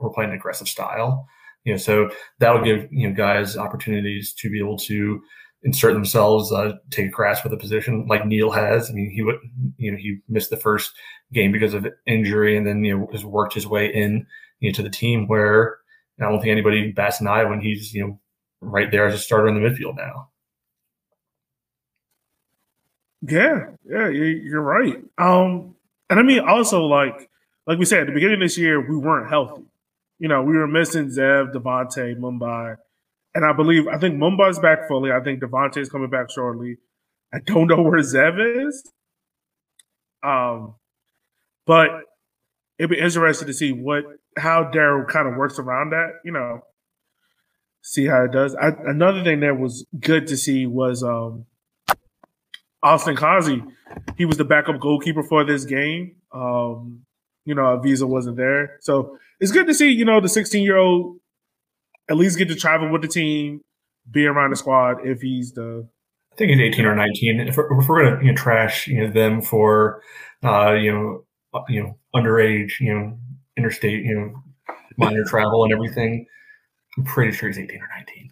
[0.00, 1.26] we're playing an aggressive style.
[1.64, 5.22] You know, so that'll give you know guys opportunities to be able to
[5.62, 8.90] insert themselves, uh, take a grasp of the position, like Neil has.
[8.90, 9.36] I mean, he would
[9.78, 10.92] you know he missed the first
[11.32, 14.26] game because of injury, and then you know has worked his way in
[14.60, 15.78] you know to the team where
[16.20, 18.20] I don't think anybody bats an eye when he's you know
[18.60, 20.28] right there as a starter in the midfield now.
[23.22, 25.02] Yeah, yeah, you're right.
[25.16, 25.74] Um,
[26.10, 27.30] and I mean also like
[27.66, 29.62] like we said at the beginning of this year, we weren't healthy.
[30.18, 32.76] You know, we were missing Zev, Devontae, Mumbai.
[33.34, 35.10] And I believe, I think Mumbai's back fully.
[35.10, 36.76] I think Devontae is coming back shortly.
[37.32, 38.92] I don't know where Zev is.
[40.22, 40.76] Um,
[41.66, 41.90] but
[42.78, 44.04] it'd be interesting to see what
[44.36, 46.20] how Daryl kind of works around that.
[46.24, 46.60] You know,
[47.82, 48.54] see how it does.
[48.54, 51.46] I, another thing that was good to see was um,
[52.82, 53.62] Austin Kazi.
[54.16, 56.16] He was the backup goalkeeper for this game.
[56.32, 57.04] Um,
[57.44, 58.78] you know, a visa wasn't there.
[58.80, 61.18] So it's good to see, you know, the 16 year old
[62.08, 63.60] at least get to travel with the team,
[64.10, 65.88] be around the squad if he's the.
[66.32, 67.40] I think he's 18 or 19.
[67.40, 70.02] If we're, if we're going to you know, trash you know them for,
[70.42, 73.18] uh, you know, uh, you know, underage, you know,
[73.56, 76.26] interstate, you know, minor travel and everything,
[76.98, 78.30] I'm pretty sure he's 18 or 19.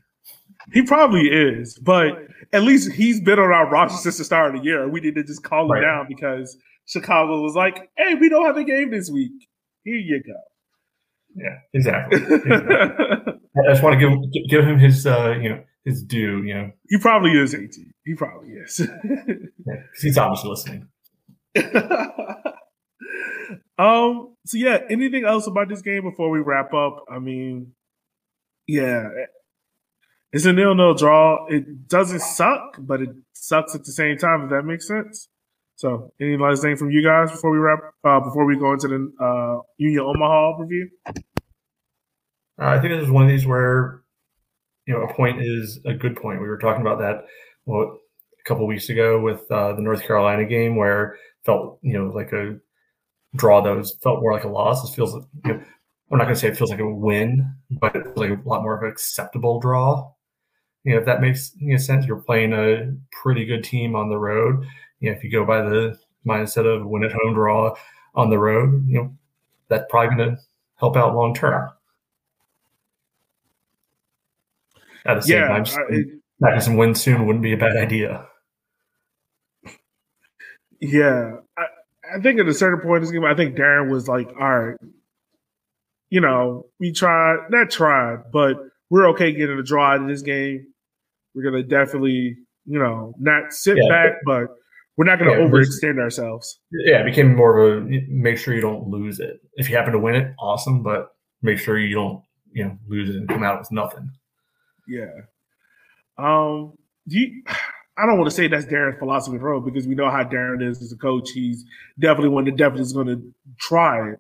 [0.73, 2.13] He probably is, but
[2.53, 4.89] at least he's been on our roster since the start of the year.
[4.89, 5.81] We need to just call him right.
[5.81, 6.57] down because
[6.87, 9.49] Chicago was like, "Hey, we don't have a game this week.
[9.85, 10.33] Here you go."
[11.35, 12.23] Yeah, exactly.
[12.23, 13.35] exactly.
[13.69, 16.43] I just want to give give him his uh, you know his due.
[16.43, 17.93] You know, he probably is eighteen.
[18.05, 18.81] He probably is.
[19.67, 20.89] yeah, he's obviously listening.
[23.79, 24.35] um.
[24.45, 27.05] So yeah, anything else about this game before we wrap up?
[27.09, 27.73] I mean,
[28.67, 29.09] yeah,
[30.33, 31.47] it's a nil nil draw.
[31.47, 34.45] It doesn't suck, but it sucks at the same time.
[34.45, 35.29] If that makes sense.
[35.83, 37.81] So, any last thing from you guys before we wrap?
[38.05, 40.89] Uh, before we go into the uh, Union Omaha review.
[41.05, 41.13] Uh,
[42.57, 44.05] I think this is one of these where
[44.87, 46.41] you know a point is a good point.
[46.41, 47.25] We were talking about that
[47.67, 47.99] well
[48.41, 52.33] a couple weeks ago with uh, the North Carolina game where felt you know like
[52.33, 52.59] a
[53.35, 54.89] draw that was felt more like a loss.
[54.89, 55.15] It feels,
[55.45, 55.65] you know,
[56.13, 58.49] I'm not going to say it feels like a win, but it feels like a
[58.49, 60.13] lot more of an acceptable draw.
[60.85, 64.19] You know, if that makes know, sense, you're playing a pretty good team on the
[64.19, 64.65] road.
[65.03, 67.75] You know, if you go by the mindset of win at home draw
[68.15, 69.15] on the road, you know,
[69.69, 70.43] that's probably going to
[70.77, 71.71] help out long term.
[75.05, 78.29] At the same Yeah, time, having some wins soon wouldn't be a bad idea.
[80.81, 81.65] Yeah, I,
[82.17, 84.59] I think at a certain point in this game, I think Darren was like, "All
[84.59, 84.77] right,
[86.11, 88.57] you know, we tried, not tried, but
[88.89, 90.69] we're okay getting a draw out of this game.
[91.35, 92.37] We're gonna definitely,
[92.67, 93.89] you know, not sit Yeah.
[93.89, 94.47] back, but
[94.97, 98.55] we're not gonna Yeah, this- overextend ourselves." Yeah, it became more of a make sure
[98.55, 99.41] you don't lose it.
[99.55, 101.09] If you happen to win it, awesome, but
[101.43, 102.23] make sure you don't,
[102.53, 104.11] you know, lose it and come out with nothing.
[104.89, 105.11] Yeah.
[106.19, 106.75] Um.
[107.09, 107.43] Do you?
[107.99, 110.81] I don't want to say that's Darren's philosophy road because we know how Darren is
[110.81, 111.29] as a coach.
[111.35, 111.63] He's
[112.01, 114.19] definitely one that definitely is going to try it.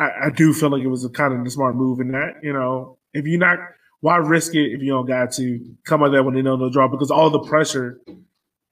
[0.00, 2.40] I, I do feel like it was a kind of the smart move in that.
[2.42, 3.58] You know, if you're not,
[4.00, 6.68] why risk it if you don't got to come out there when they know no
[6.68, 6.88] draw?
[6.88, 8.00] Because all the pressure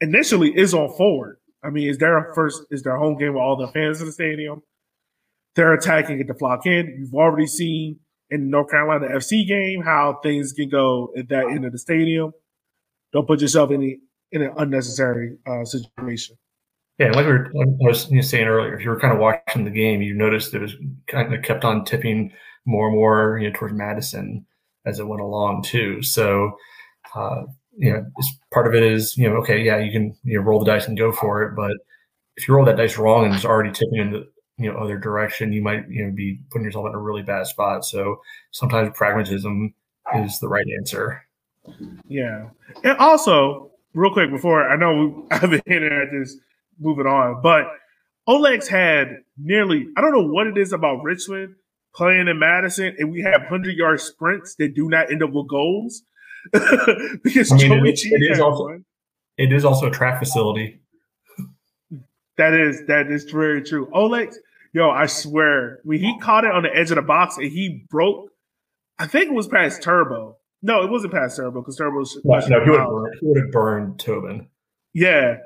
[0.02, 1.38] initially is on forward.
[1.64, 2.62] I mean, is their first?
[2.70, 4.62] Is their home game with all the fans in the stadium?
[5.54, 6.96] They're attacking at the flock in.
[6.98, 8.00] You've already seen
[8.30, 12.32] in North Carolina FC game how things can go at that end of the stadium.
[13.12, 13.98] Don't put yourself in the,
[14.32, 16.36] in an unnecessary uh, situation.
[16.98, 19.70] Yeah, like we were I was saying earlier, if you were kind of watching the
[19.70, 20.74] game, you noticed it was
[21.06, 22.32] kind of kept on tipping
[22.64, 24.46] more and more, you know, towards Madison
[24.86, 26.02] as it went along too.
[26.02, 26.56] So,
[27.14, 27.42] uh,
[27.76, 30.44] you know, it's, part of it is, you know, okay, yeah, you can you know
[30.44, 31.72] roll the dice and go for it, but
[32.36, 34.28] if you roll that dice wrong and it's already tipping in the
[34.58, 37.46] you know other direction, you might you know be putting yourself in a really bad
[37.46, 37.84] spot.
[37.84, 39.74] So sometimes pragmatism
[40.14, 41.22] is the right answer.
[42.08, 42.48] Yeah.
[42.82, 46.36] And also, real quick before I know I've been hinting at this
[46.78, 47.66] moving on, but
[48.26, 51.54] oleg's had nearly, I don't know what it is about Richmond
[51.94, 55.48] playing in Madison, and we have 100 yard sprints that do not end up with
[55.48, 56.02] goals.
[57.22, 58.84] because I mean, Joey it- G it is also- one.
[59.38, 60.80] It is also a track facility.
[62.38, 63.88] That is that is very true.
[63.94, 64.36] Olex,
[64.72, 67.84] yo, I swear, when he caught it on the edge of the box and he
[67.90, 68.30] broke,
[68.98, 70.36] I think it was past Turbo.
[70.62, 73.36] No, it wasn't past Turbo because Turbo's No, no, he would have burned, he would
[73.42, 74.48] have burned Tobin.
[74.94, 75.36] yeah.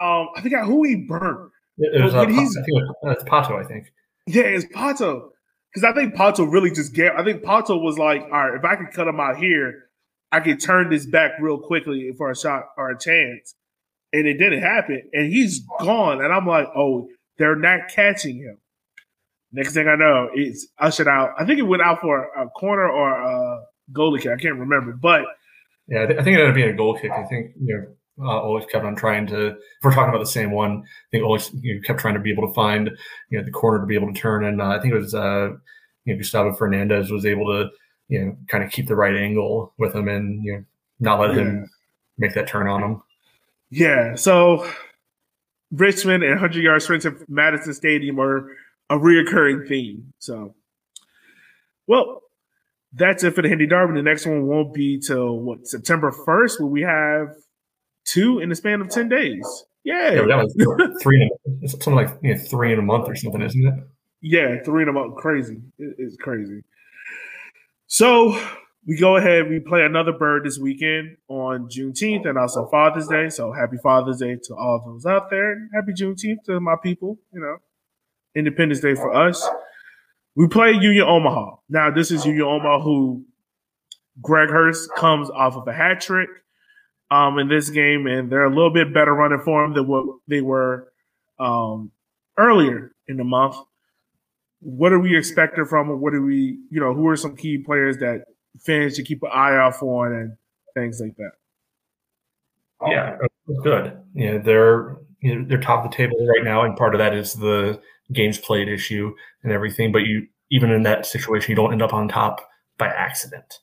[0.00, 1.50] Um, I forgot who he burned.
[1.78, 3.92] It was, But uh, he's- I think it was, uh, it's Pato, I think.
[4.26, 5.28] Yeah, it's Pato.
[5.72, 7.14] Because I think Pato really just get.
[7.18, 9.84] I think Pato was like, all right, if I can cut him out here,
[10.32, 13.54] I could turn this back real quickly for a shot or a chance.
[14.14, 15.02] And it didn't happen.
[15.12, 16.24] And he's gone.
[16.24, 17.08] And I'm like, oh,
[17.38, 18.58] they're not catching him.
[19.52, 21.34] Next thing I know, it's ushered out.
[21.38, 23.62] I think it went out for a corner or a
[23.92, 24.32] goalie kick.
[24.32, 24.92] I can't remember.
[24.92, 25.24] But
[25.88, 27.10] Yeah, I, th- I think it ended up being a goal kick.
[27.10, 29.48] I think you know, uh, always kept on trying to.
[29.48, 32.20] If we're talking about the same one, I think always you know, kept trying to
[32.20, 32.90] be able to find
[33.30, 35.14] you know the corner to be able to turn, and uh, I think it was
[35.14, 35.50] uh,
[36.04, 37.68] you know Gustavo Fernandez was able to
[38.12, 40.64] you know kind of keep the right angle with him and you know
[41.00, 41.68] not let him
[42.18, 43.02] make that turn on him.
[43.70, 44.68] Yeah, so
[45.72, 48.50] Richmond and 100 yard sprints at Madison Stadium are
[48.90, 50.12] a reoccurring theme.
[50.18, 50.54] So,
[51.86, 52.22] well,
[52.92, 53.94] that's it for the Henny Derby.
[53.94, 57.28] The next one won't be till what September 1st, where we have
[58.04, 59.64] two in the span of 10 days.
[59.84, 62.82] Yeah, Yeah, got like three, in a, it's something like you know, three in a
[62.82, 63.74] month or something, isn't it?
[64.20, 65.16] yeah, three in a month.
[65.16, 65.60] Crazy.
[65.78, 66.62] It- It's crazy.
[67.92, 68.34] So
[68.86, 73.28] we go ahead, we play another bird this weekend on Juneteenth and also Father's Day.
[73.28, 75.52] So happy Father's Day to all those out there.
[75.52, 77.58] and Happy Juneteenth to my people, you know.
[78.34, 79.46] Independence Day for us.
[80.34, 81.56] We play Union Omaha.
[81.68, 83.26] Now, this is Union Omaha who
[84.22, 86.30] Greg Hurst comes off of a hat trick
[87.10, 90.40] um, in this game, and they're a little bit better running form than what they
[90.40, 90.90] were
[91.38, 91.92] um,
[92.38, 93.56] earlier in the month.
[94.62, 96.00] What are we expecting from them?
[96.00, 98.24] What are we, you know, who are some key players that
[98.60, 100.36] fans should keep an eye out for and
[100.74, 101.32] things like that?
[102.86, 103.16] Yeah,
[103.62, 103.98] good.
[104.14, 106.98] You know, they're you know, they're top of the table right now, and part of
[106.98, 107.80] that is the
[108.12, 109.92] games played issue and everything.
[109.92, 112.46] But you even in that situation, you don't end up on top
[112.78, 113.60] by accident,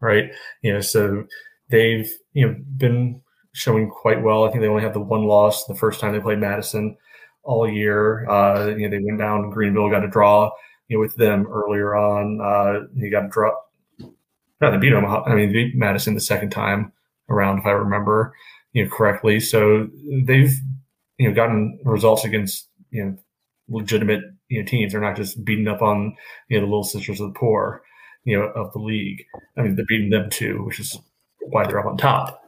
[0.00, 0.30] right?
[0.62, 1.24] You know, so
[1.68, 3.22] they've you know been
[3.52, 4.44] showing quite well.
[4.44, 6.96] I think they only have the one loss the first time they played Madison
[7.42, 8.28] all year.
[8.28, 9.50] Uh, you know, they went down.
[9.50, 10.50] Greenville got a draw.
[10.88, 13.52] You know, with them earlier on, uh, you got a draw.
[14.60, 15.06] No, they beat them.
[15.06, 16.92] I mean, beat Madison the second time
[17.28, 18.34] around, if I remember
[18.72, 19.40] you know correctly.
[19.40, 19.88] So
[20.26, 20.52] they've
[21.18, 23.16] you know gotten results against you know
[23.68, 24.92] legitimate you know teams.
[24.92, 26.16] They're not just beating up on
[26.48, 27.82] you know the little sisters of the poor
[28.24, 29.24] you know of the league.
[29.56, 30.98] I mean they're beating them too, which is
[31.48, 32.42] why they're up on top.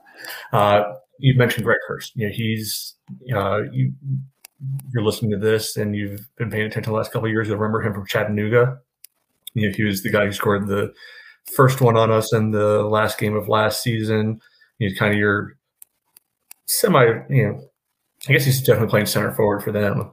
[0.53, 2.13] Uh, you mentioned Greg Hurst.
[2.15, 2.95] You know, he's
[3.35, 3.93] uh, you
[4.93, 7.49] you're listening to this and you've been paying attention the last couple of years.
[7.49, 8.79] You remember him from Chattanooga.
[9.55, 10.93] You know, he was the guy who scored the
[11.55, 14.41] first one on us in the last game of last season.
[14.79, 15.57] He's kind of your
[16.67, 17.65] semi, you know,
[18.29, 20.13] I guess he's definitely playing center forward for them.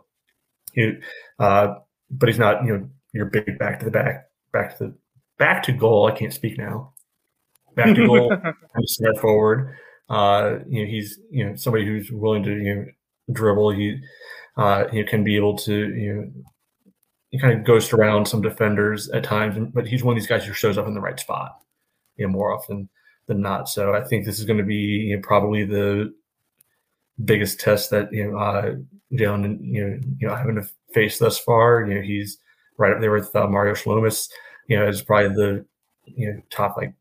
[0.73, 0.93] He,
[1.37, 1.75] uh,
[2.09, 4.95] but he's not, you know, your big back to the back, back to the
[5.37, 6.07] back to goal.
[6.07, 6.93] I can't speak now.
[7.75, 8.31] Back to goal,
[8.85, 9.75] center forward.
[10.09, 12.85] Uh, you know, he's you know somebody who's willing to you know
[13.31, 13.71] dribble.
[13.71, 13.99] He
[14.59, 16.31] uh, he can be able to you know
[17.31, 20.43] he kind of ghost around some defenders at times, but he's one of these guys
[20.43, 21.59] who shows up in the right spot,
[22.17, 22.89] you know, more often
[23.27, 23.69] than not.
[23.69, 26.13] So I think this is going to be you know, probably the
[27.23, 28.75] biggest test that you know uh,
[29.13, 31.85] Jalen you know you know having to face thus far.
[31.85, 32.37] You know, he's
[32.77, 34.29] right up there with uh, Mario Shlomis.
[34.67, 35.65] You know, is probably the
[36.05, 36.93] you know top like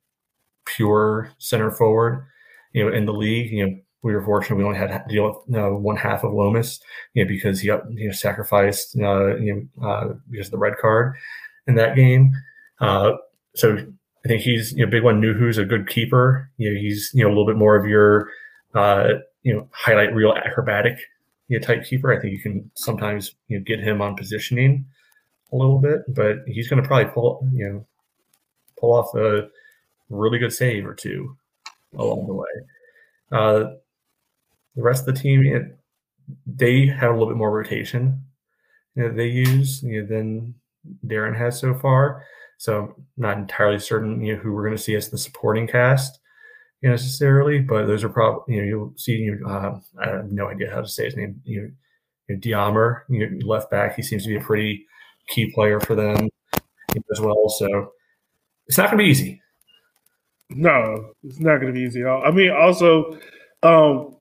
[0.64, 2.26] pure center forward.
[2.72, 3.50] You know, in the league.
[3.50, 6.32] You know, we were fortunate we only had to deal with uh, one half of
[6.32, 6.80] Lomas,
[7.14, 10.58] you know, because he got you know sacrificed uh, you know uh, because of the
[10.58, 11.14] red card
[11.66, 12.32] in that game.
[12.80, 13.12] Uh,
[13.54, 13.76] so
[14.24, 15.20] I think he's you know big one.
[15.20, 16.50] New who's a good keeper.
[16.58, 18.30] You know, he's you know a little bit more of your
[18.74, 19.08] uh,
[19.42, 20.98] you know highlight real acrobatic
[21.48, 22.12] you know, type keeper.
[22.12, 24.86] I think you can sometimes you know get him on positioning
[25.52, 27.86] a little bit, but he's going to probably pull you know
[28.78, 29.48] pull off a
[30.08, 31.36] really good save or two
[31.96, 32.48] along the way.
[34.78, 35.78] The rest of the team, it,
[36.46, 38.22] they have a little bit more rotation
[38.98, 40.54] know, they use you know, than
[41.06, 42.24] Darren has so far.
[42.58, 45.66] So I'm not entirely certain you know who we're going to see as the supporting
[45.68, 46.18] cast
[46.82, 50.08] you know, necessarily, but those are probably you know you'll see you know, uh, I
[50.16, 51.40] have no idea how to say his name.
[51.44, 51.68] You know,
[52.28, 52.38] you
[53.08, 53.96] you know, left back.
[53.96, 54.84] He seems to be a pretty
[55.28, 56.28] key player for them
[57.12, 57.48] as well.
[57.48, 57.92] So
[58.66, 59.40] it's not going to be easy.
[60.50, 62.04] No, it's not going to be easy.
[62.04, 63.18] I mean, also,
[63.62, 64.17] um,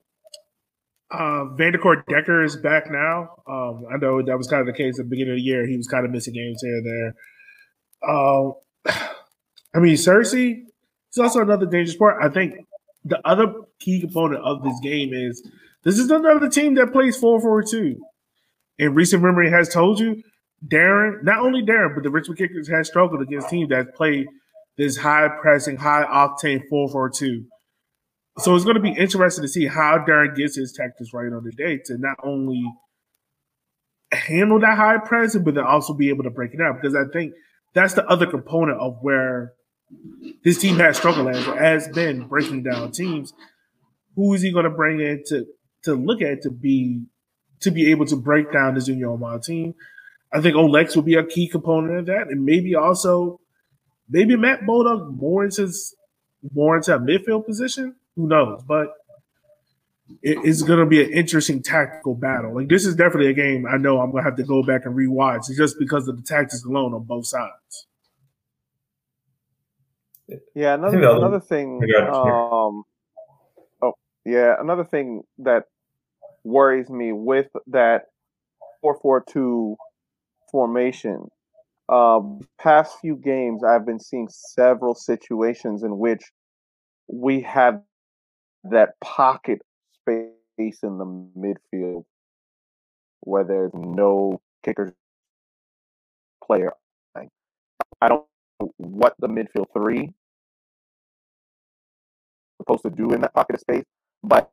[1.10, 3.30] uh, Vandercourt Decker is back now.
[3.48, 5.66] Um, I know that was kind of the case at the beginning of the year.
[5.66, 8.10] He was kind of missing games here and there.
[8.10, 8.54] Um,
[9.74, 10.64] I mean, Searcy
[11.12, 12.22] is also another dangerous part.
[12.22, 12.54] I think
[13.04, 15.42] the other key component of this game is
[15.84, 17.96] this is another team that plays 4 4 2.
[18.80, 20.22] And recent memory has told you,
[20.66, 24.26] Darren, not only Darren, but the Richmond Kickers has struggled against teams that play
[24.76, 27.44] this high pressing, high octane 4 4 2.
[28.38, 31.42] So it's going to be interesting to see how Darren gets his tactics right on
[31.44, 32.62] the day to not only
[34.12, 36.80] handle that high press, but then also be able to break it out.
[36.80, 37.34] Because I think
[37.74, 39.54] that's the other component of where
[40.44, 43.32] his team has struggled as has been breaking down teams.
[44.14, 45.46] Who is he going to bring in to
[45.84, 47.02] to look at to be
[47.60, 49.74] to be able to break down the Union Omaha team?
[50.32, 53.40] I think Olex will be a key component of that, and maybe also
[54.08, 55.72] maybe Matt Bolduc more into
[56.52, 58.62] more into a midfield position who knows?
[58.66, 58.88] But
[60.22, 62.54] it, it's going to be an interesting tactical battle.
[62.54, 64.84] Like this is definitely a game I know I'm going to have to go back
[64.84, 67.86] and rewatch just because of the tactics alone on both sides.
[70.54, 71.80] Yeah, another another thing.
[72.12, 72.82] Um,
[73.80, 73.94] oh,
[74.26, 75.64] yeah, another thing that
[76.44, 78.06] worries me with that
[78.82, 79.76] four four two
[80.50, 81.28] formation.
[81.88, 86.20] Um, past few games, I've been seeing several situations in which
[87.06, 87.80] we have
[88.64, 89.60] that pocket
[90.02, 91.06] space in the
[91.38, 92.04] midfield
[93.20, 94.94] where there's no kicker
[96.44, 96.72] player.
[98.00, 98.24] I don't
[98.60, 100.12] know what the midfield three
[102.60, 103.84] supposed to do in that pocket of space,
[104.22, 104.50] but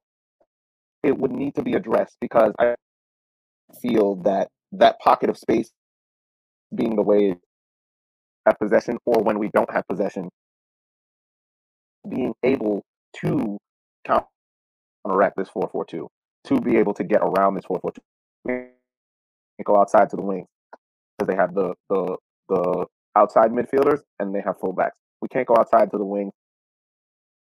[1.03, 2.76] it would need to be addressed because I
[3.82, 5.72] feel that that pocket of space
[6.76, 7.36] being the way
[8.45, 10.30] have possession or when we don't have possession
[12.10, 12.84] being able
[13.22, 13.58] to
[14.06, 16.08] counteract this 4-4-2
[16.45, 17.97] to be able to get around this 4-4-2
[18.47, 20.47] and go outside to the wings
[21.18, 22.18] because they have the the
[22.49, 22.86] the
[23.16, 24.91] outside midfielders and they have fullbacks.
[25.22, 26.32] We can't go outside to the wing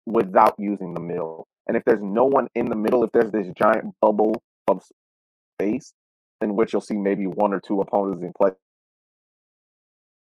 [0.05, 1.47] without using the middle.
[1.67, 4.83] And if there's no one in the middle, if there's this giant bubble of
[5.55, 5.93] space
[6.41, 8.51] in which you'll see maybe one or two opponents in play,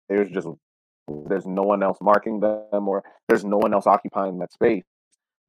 [0.07, 0.47] there's just
[1.27, 4.83] there's no one else marking them or there's no one else occupying that space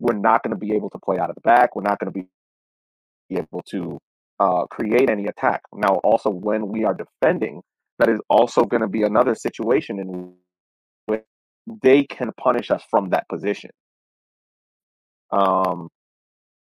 [0.03, 1.76] we're not going to be able to play out of the back.
[1.76, 3.98] We're not going to be able to
[4.40, 5.62] uh, create any attack.
[5.72, 7.62] Now, also when we are defending,
[8.00, 10.34] that is also going to be another situation in
[11.07, 11.22] which
[11.84, 13.70] they can punish us from that position.
[15.30, 15.88] Um,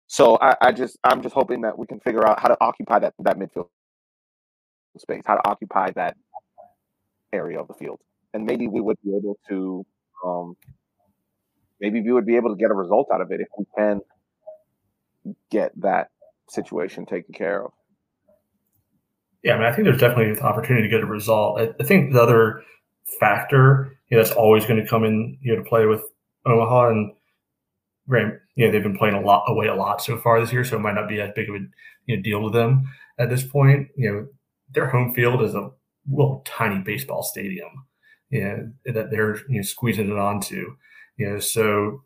[0.07, 2.99] so I, I just I'm just hoping that we can figure out how to occupy
[2.99, 3.67] that that midfield
[4.97, 6.15] space, how to occupy that
[7.33, 7.99] area of the field,
[8.33, 9.85] and maybe we would be able to
[10.25, 10.55] um,
[11.85, 14.01] maybe we would be able to get a result out of it if we can
[15.51, 16.09] get that
[16.49, 17.71] situation taken care of.
[19.43, 21.61] Yeah, I mean, I think there's definitely an opportunity to get a result.
[21.61, 22.63] I, I think the other
[23.19, 26.01] factor you know, that's always going to come in you know to play with
[26.45, 27.13] Omaha and
[28.09, 28.39] Graham.
[28.55, 30.77] You know, they've been playing a lot away a lot so far this year, so
[30.77, 31.59] it might not be as big of a
[32.07, 32.85] you know, deal to them
[33.19, 33.89] at this point.
[33.95, 34.27] You know,
[34.71, 35.69] their home field is a
[36.09, 37.85] little tiny baseball stadium,
[38.29, 40.75] you know, that they're you know squeezing it onto.
[41.17, 42.01] You know, so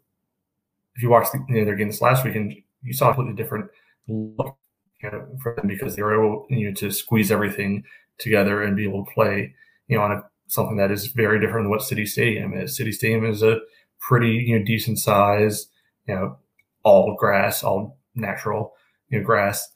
[0.96, 2.54] if you watched the, you know, their game this last weekend,
[2.84, 3.70] you saw a completely different
[4.08, 4.58] look
[5.02, 7.84] you know, for them because they were able you know to squeeze everything
[8.18, 9.54] together and be able to play
[9.88, 12.76] you know on a, something that is very different than what City Stadium is.
[12.76, 13.60] City Stadium is a
[14.00, 15.68] pretty you know decent size,
[16.08, 16.38] you know,
[16.84, 18.74] all grass, all natural
[19.10, 19.72] you know grass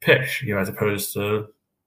[0.00, 1.46] pitch, you know, as opposed to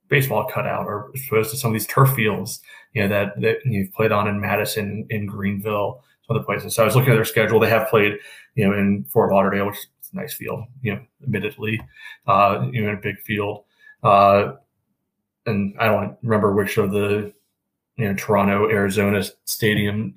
[0.09, 2.61] baseball cutout or as opposed to some of these turf fields,
[2.93, 6.75] you know, that that you've played on in Madison, in Greenville, some other places.
[6.75, 7.59] So I was looking at their schedule.
[7.59, 8.13] They have played,
[8.55, 11.81] you know, in Fort Lauderdale, which is a nice field, you know, admittedly,
[12.27, 13.63] uh, you know, in a big field.
[14.03, 14.53] Uh,
[15.45, 17.33] and I don't remember which of the,
[17.97, 20.15] you know, Toronto, Arizona stadium,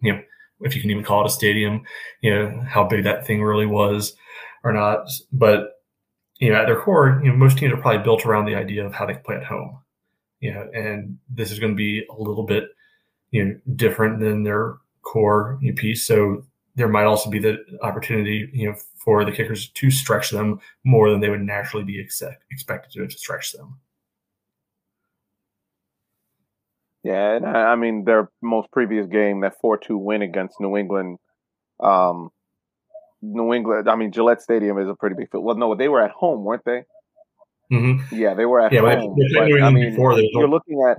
[0.00, 0.22] you know,
[0.60, 1.82] if you can even call it a stadium,
[2.22, 4.16] you know, how big that thing really was
[4.64, 5.08] or not.
[5.32, 5.82] But,
[6.38, 8.84] you know, at their core, you know, most teams are probably built around the idea
[8.84, 9.78] of how they play at home,
[10.40, 12.64] you know, and this is going to be a little bit,
[13.30, 14.76] you know, different than their
[15.06, 16.06] core piece.
[16.06, 16.44] So
[16.74, 21.10] there might also be the opportunity, you know, for the kickers to stretch them more
[21.10, 23.78] than they would naturally be expect, expected to to stretch them.
[27.02, 31.18] Yeah, and I, I mean their most previous game, that four-two win against New England.
[31.78, 32.30] Um,
[33.22, 35.44] New England, I mean Gillette Stadium is a pretty big field.
[35.44, 36.82] Well, no, they were at home, weren't they?
[37.72, 38.14] Mm-hmm.
[38.14, 39.16] Yeah, they were at yeah, home.
[39.34, 40.98] But, I mean, before you're looking at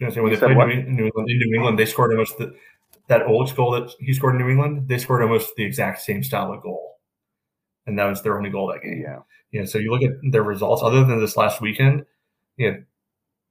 [0.00, 2.54] I was say when they played New, England in New England, they scored almost the,
[3.06, 4.88] that old goal that he scored in New England.
[4.88, 6.96] They scored almost the exact same style of goal,
[7.86, 9.02] and that was their only goal that game.
[9.02, 9.20] Yeah,
[9.52, 9.64] yeah.
[9.66, 12.06] So you look at their results, other than this last weekend,
[12.56, 12.82] you know,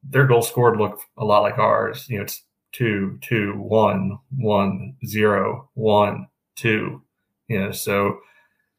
[0.03, 2.07] their goal scored looked a lot like ours.
[2.09, 7.01] You know, it's two, two, one, one, zero, one, two.
[7.47, 8.19] You know, so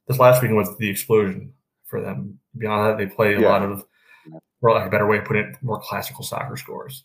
[0.07, 1.53] this last weekend was the explosion
[1.87, 2.39] for them.
[2.59, 3.49] Beyond that, they play a yeah.
[3.49, 3.85] lot of,
[4.61, 7.05] for like a better way of putting it, more classical soccer scores.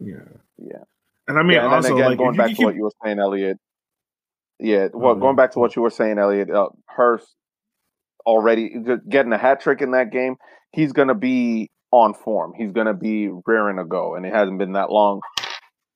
[0.00, 0.14] Yeah.
[0.58, 0.84] Yeah.
[1.28, 3.18] And I mean, yeah, and also, again, like, going back to what you were saying,
[3.18, 3.58] Elliot.
[4.58, 5.20] Yeah, well, mm-hmm.
[5.20, 7.34] going back to what you were saying, Elliot, uh, Hurst
[8.24, 8.74] already
[9.08, 10.36] getting a hat trick in that game.
[10.72, 12.52] He's going to be on form.
[12.56, 15.20] He's going to be rearing to go, and it hasn't been that long.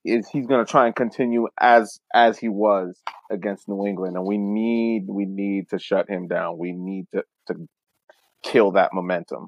[0.03, 2.99] Is he's going to try and continue as as he was
[3.31, 6.57] against New England, and we need we need to shut him down.
[6.57, 7.55] We need to to
[8.43, 9.47] kill that momentum.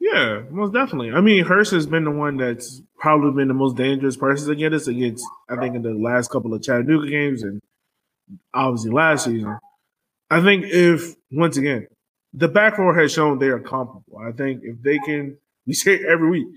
[0.00, 1.12] Yeah, most definitely.
[1.12, 4.82] I mean, Hurst has been the one that's probably been the most dangerous person against
[4.82, 7.60] us against, I think, in the last couple of Chattanooga games and
[8.52, 9.58] obviously last season.
[10.30, 11.86] I think if, once again,
[12.32, 14.18] the back four has shown they are comparable.
[14.18, 16.48] I think if they can, we say every week,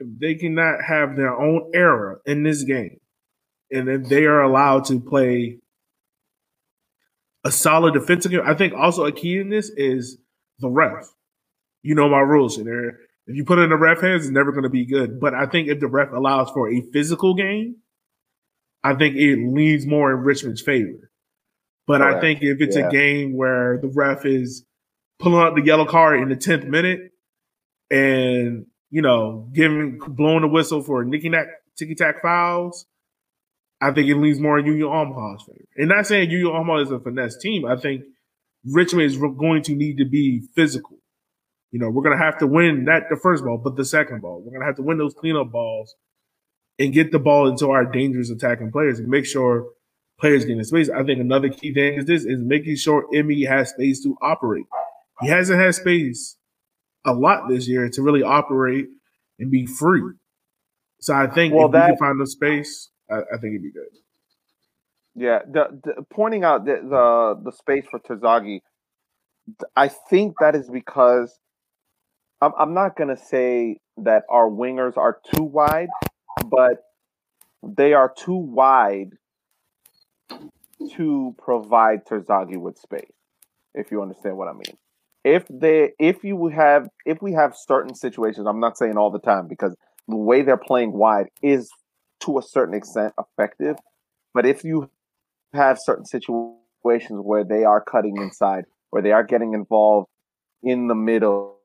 [0.00, 3.00] if they cannot have their own error in this game,
[3.70, 5.58] and if they are allowed to play
[7.44, 10.18] a solid defensive game, I think also a key in this is
[10.60, 11.10] the ref
[11.82, 12.58] you know my rules.
[12.58, 12.68] And
[13.26, 15.20] if you put it in the ref hands, it's never going to be good.
[15.20, 17.76] But I think if the ref allows for a physical game,
[18.82, 21.10] I think it leans more in Richmond's favor.
[21.86, 22.16] But Correct.
[22.16, 22.88] I think if it's yeah.
[22.88, 24.64] a game where the ref is
[25.18, 27.12] pulling out the yellow card in the tenth minute
[27.90, 32.86] and you know giving blowing the whistle for nicky nack ticky tack fouls,
[33.80, 35.64] I think it leans more in Union Omaha's favor.
[35.76, 37.64] And not saying Union Omaha is a finesse team.
[37.64, 38.02] I think
[38.64, 40.97] Richmond is going to need to be physical.
[41.70, 44.42] You know, we're gonna have to win not the first ball, but the second ball.
[44.44, 45.94] We're gonna have to win those cleanup balls
[46.78, 49.66] and get the ball into our dangerous attacking players and make sure
[50.18, 50.88] players get in space.
[50.88, 54.64] I think another key thing is this is making sure Emmy has space to operate.
[55.20, 56.36] He hasn't had space
[57.04, 58.86] a lot this year to really operate
[59.38, 60.02] and be free.
[61.00, 63.62] So I think well, if that, we can find the space, I, I, think it'd
[63.62, 63.88] be good.
[65.14, 68.60] Yeah, the, the, pointing out the, the the space for Terzaghi,
[69.76, 71.38] I think that is because
[72.40, 75.88] I'm, I'm not going to say that our wingers are too wide,
[76.44, 76.84] but
[77.62, 79.10] they are too wide
[80.96, 83.10] to provide Terzaghi with space.
[83.74, 84.76] If you understand what I mean.
[85.24, 89.18] If they, if you have, if we have certain situations, I'm not saying all the
[89.18, 89.76] time because
[90.06, 91.68] the way they're playing wide is
[92.20, 93.76] to a certain extent effective.
[94.32, 94.90] But if you
[95.52, 100.08] have certain situations where they are cutting inside, where they are getting involved
[100.62, 101.57] in the middle,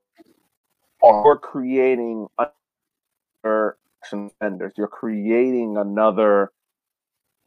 [1.04, 3.78] or creating another
[4.10, 4.74] defenders.
[4.78, 6.52] You're creating another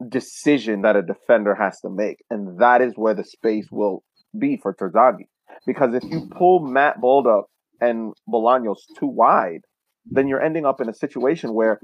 [0.09, 4.05] decision that a defender has to make, and that is where the space will
[4.39, 5.25] be for Terzaghi.
[5.67, 7.45] Because if you pull Matt Bolduc
[7.81, 9.63] and Bolaños too wide,
[10.05, 11.81] then you're ending up in a situation where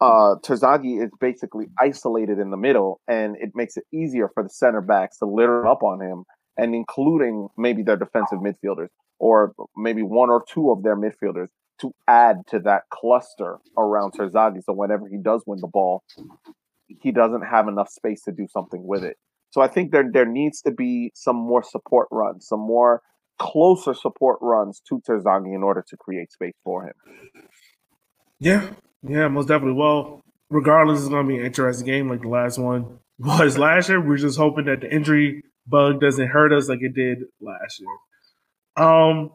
[0.00, 4.48] uh, Terzaghi is basically isolated in the middle, and it makes it easier for the
[4.48, 6.22] center backs to litter up on him,
[6.56, 8.88] and including maybe their defensive midfielders
[9.18, 11.48] or maybe one or two of their midfielders
[11.80, 14.62] to add to that cluster around Terzaghi.
[14.64, 16.02] So whenever he does win the ball,
[17.00, 19.16] he doesn't have enough space to do something with it.
[19.50, 23.02] So I think there there needs to be some more support runs, some more
[23.38, 26.94] closer support runs to Terzaghi in order to create space for him.
[28.38, 28.70] Yeah,
[29.02, 29.78] yeah, most definitely.
[29.78, 33.88] Well, regardless, it's going to be an interesting game like the last one was last
[33.88, 34.00] year.
[34.00, 37.88] We're just hoping that the injury bug doesn't hurt us like it did last year.
[38.76, 39.30] Um,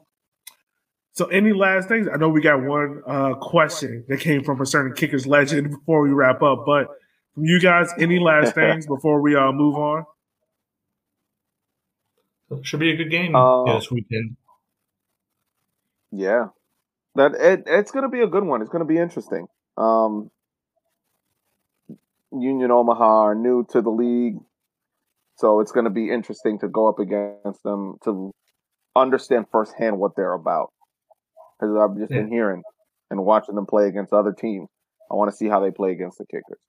[1.14, 2.08] so any last things?
[2.12, 6.02] I know we got one uh, question that came from a certain kickers legend before
[6.02, 6.88] we wrap up, but
[7.34, 10.06] from you guys, any last things before we uh, move on?
[12.64, 14.36] Should be a good game uh, this weekend.
[16.12, 16.48] Yeah,
[17.16, 18.62] that it, it's going to be a good one.
[18.62, 19.48] It's going to be interesting.
[19.78, 20.30] Um,
[22.34, 24.38] Union Omaha are new to the league,
[25.36, 28.34] so it's going to be interesting to go up against them to
[28.96, 30.72] understand firsthand what they're about.
[31.60, 32.22] Because I've just yeah.
[32.22, 32.64] been hearing
[33.10, 34.68] and watching them play against other teams.
[35.12, 36.60] I want to see how they play against the kickers.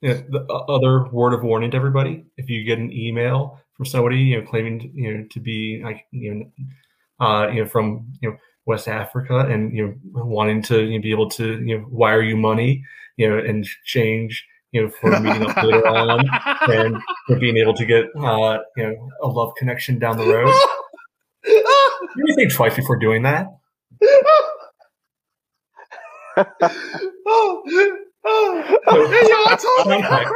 [0.00, 4.18] Yeah, the other word of warning to everybody: if you get an email from somebody,
[4.18, 8.30] you know, claiming you know to be like you know, uh, you know, from you
[8.30, 11.86] know West Africa, and you know, wanting to you know, be able to you know
[11.90, 12.82] wire you money,
[13.18, 16.28] you know, and change you know, for meeting up later on
[16.70, 20.54] and for being able to get, uh, you know, a love connection down the road.
[22.26, 23.46] You think twice before doing that.
[27.26, 27.62] oh,
[28.24, 28.78] oh,
[29.84, 30.32] context,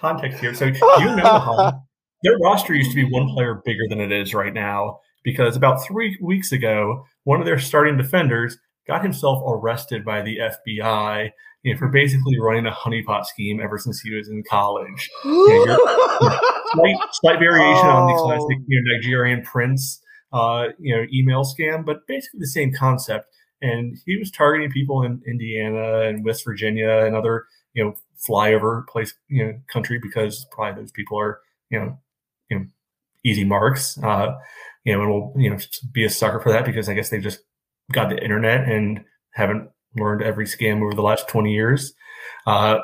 [0.00, 0.54] context here.
[0.54, 1.82] So you know how
[2.22, 5.84] their roster used to be one player bigger than it is right now because about
[5.84, 11.30] three weeks ago, one of their starting defenders got himself arrested by the FBI
[11.62, 15.10] you know, for basically running a honeypot scheme ever since he was in college.
[15.24, 15.78] You know,
[16.72, 17.90] slight, slight variation oh.
[17.90, 20.00] on the classic you know, Nigerian prince
[20.32, 23.26] uh, you know, email scam, but basically the same concept.
[23.60, 27.94] And he was targeting people in Indiana and West Virginia and other, you know,
[28.28, 31.40] flyover place, you know, country because probably those people are,
[31.70, 31.98] you know,
[32.50, 32.66] you know,
[33.24, 33.98] easy marks.
[33.98, 34.34] Uh,
[34.84, 35.58] you know, and we'll, you know,
[35.92, 37.40] be a sucker for that because I guess they've just
[37.92, 41.94] got the internet and haven't learned every scam over the last 20 years.
[42.46, 42.78] Uh,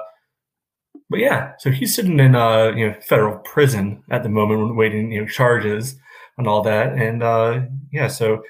[1.14, 5.12] but yeah, so he's sitting in uh, you know federal prison at the moment, waiting
[5.12, 5.94] you know charges
[6.36, 6.94] and all that.
[6.94, 7.60] And uh,
[7.92, 8.42] yeah, so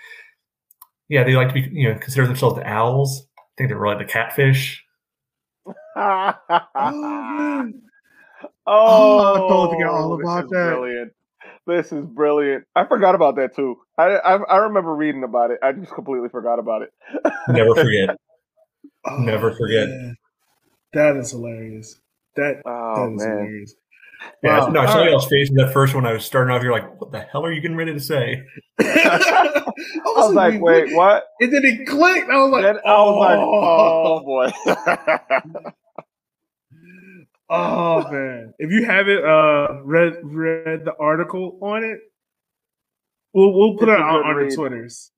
[1.10, 3.26] yeah, they like to be you know consider themselves the owls.
[3.36, 4.82] I think they're really the catfish.
[5.66, 6.34] oh, oh,
[9.34, 10.76] I totally forgot all about that.
[10.78, 11.12] Brilliant.
[11.66, 12.64] This is brilliant.
[12.74, 13.76] I forgot about that too.
[13.98, 15.58] I, I, I remember reading about it.
[15.62, 16.94] I just completely forgot about it.
[17.48, 18.16] Never forget.
[19.06, 19.90] oh, Never forget.
[19.90, 20.16] Man.
[20.94, 22.00] That is hilarious.
[22.36, 23.30] That, oh, that is man.
[23.30, 23.74] hilarious.
[24.42, 24.66] Yeah, wow.
[24.68, 25.10] no, I saw right.
[25.10, 26.06] y'all's face in that first one.
[26.06, 26.62] I was starting off.
[26.62, 28.44] You're like, "What the hell are you getting ready to say?"
[28.80, 32.30] I was, I was like, "Wait, what?" And then it clicked.
[32.30, 35.70] I was like, then "Oh, I was like, oh boy."
[37.50, 38.54] oh man!
[38.58, 42.00] If you haven't uh, read read the article on it,
[43.32, 45.10] we'll we'll put it's it on, on the Twitters.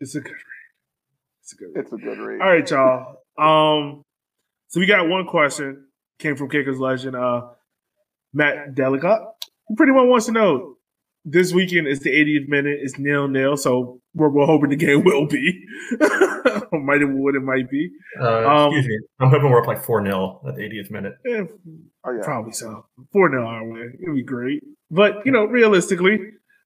[0.00, 0.40] It's a good read.
[1.42, 1.68] It's a good.
[1.74, 1.84] Read.
[1.84, 2.40] It's a good read.
[2.40, 3.16] All right, y'all.
[3.38, 4.02] Um,
[4.68, 5.86] so we got one question
[6.18, 7.16] came from Kickers Legend.
[7.16, 7.48] Uh,
[8.32, 9.24] Matt Delicâte
[9.76, 10.76] pretty much wants to know
[11.24, 12.78] this weekend is the 80th minute.
[12.82, 15.64] It's nil nil, so we're, we're hoping the game will be.
[16.72, 17.90] might have what it might be.
[18.20, 18.98] Uh, um, excuse me.
[19.18, 21.14] I'm hoping we're up like 4 0 at the 80th minute.
[21.24, 21.42] Yeah,
[22.04, 22.22] oh, yeah.
[22.22, 22.86] Probably so.
[23.12, 23.90] 4 0 our way.
[24.00, 24.62] It'd be great.
[24.90, 26.20] But, you know, realistically,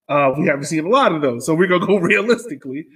[0.09, 1.47] uh, we haven't seen a lot of those.
[1.47, 2.87] So we're going to go realistically.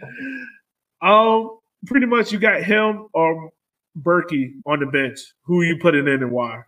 [1.01, 3.51] Um, Pretty much you got him or
[4.01, 5.21] Berkey on the bench.
[5.45, 6.63] Who are you putting in and why?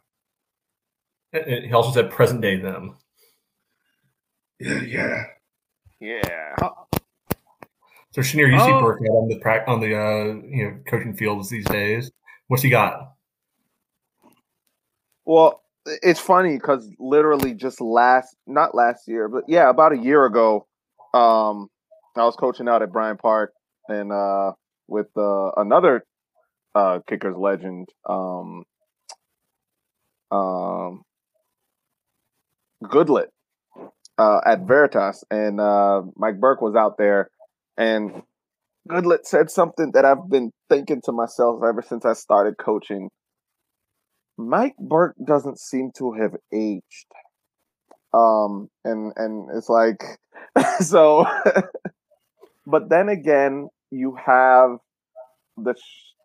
[1.32, 2.96] And He also said present day them.
[4.58, 5.24] Yeah, yeah,
[6.00, 6.54] yeah.
[8.12, 8.80] So Shanir, you see oh.
[8.80, 12.10] Burke on the on the uh, you know coaching fields these days.
[12.48, 13.12] What's he got?
[15.26, 20.24] Well, it's funny because literally just last, not last year, but yeah, about a year
[20.24, 20.66] ago,
[21.12, 21.68] um,
[22.16, 23.52] I was coaching out at Bryant Park
[23.88, 24.52] and uh,
[24.88, 26.06] with uh, another
[26.76, 28.64] uh, kickers legend, um,
[30.30, 31.02] um,
[32.84, 33.28] Goodlet
[34.18, 37.30] uh, at Veritas, and uh, Mike Burke was out there,
[37.78, 38.22] and
[38.90, 43.08] Goodlet said something that I've been thinking to myself ever since I started coaching.
[44.36, 47.06] Mike Burke doesn't seem to have aged.
[48.12, 50.02] Um, and and it's like
[50.80, 51.26] so.
[52.66, 54.78] but then again, you have
[55.56, 56.15] the the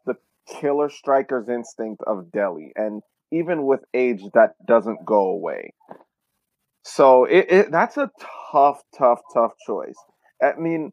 [0.59, 5.73] killer striker's instinct of Dele, and even with age, that doesn't go away.
[6.83, 8.09] So it, it that's a
[8.51, 9.95] tough, tough, tough choice.
[10.41, 10.91] I mean,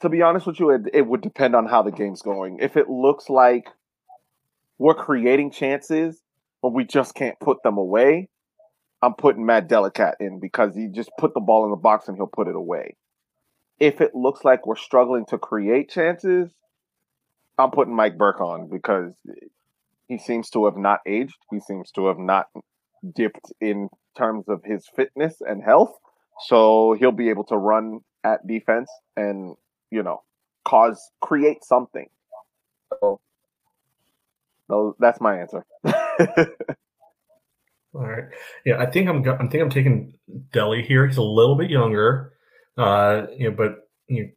[0.00, 2.58] to be honest with you, it, it would depend on how the game's going.
[2.60, 3.68] If it looks like
[4.78, 6.22] we're creating chances,
[6.62, 8.28] but we just can't put them away,
[9.02, 12.16] I'm putting Matt Delicâte in because he just put the ball in the box and
[12.16, 12.96] he'll put it away.
[13.78, 16.50] If it looks like we're struggling to create chances,
[17.58, 19.12] I'm putting Mike Burke on because
[20.08, 21.36] he seems to have not aged.
[21.50, 22.46] He seems to have not
[23.14, 25.92] dipped in terms of his fitness and health.
[26.46, 29.56] So he'll be able to run at defense and,
[29.90, 30.22] you know,
[30.64, 32.06] cause create something.
[33.00, 33.20] So
[34.68, 35.64] no, that's my answer.
[37.94, 38.24] All right.
[38.64, 39.26] Yeah, I think I'm.
[39.28, 40.14] I think I'm taking
[40.52, 41.06] Dele here.
[41.06, 42.34] He's a little bit younger,
[42.76, 44.30] uh, you know, but you know,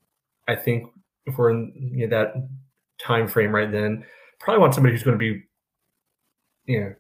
[0.47, 0.89] I think
[1.25, 2.47] if we're in you know, that
[3.01, 4.03] time frame right then,
[4.39, 5.41] probably want somebody who's going to be,
[6.65, 6.93] you know,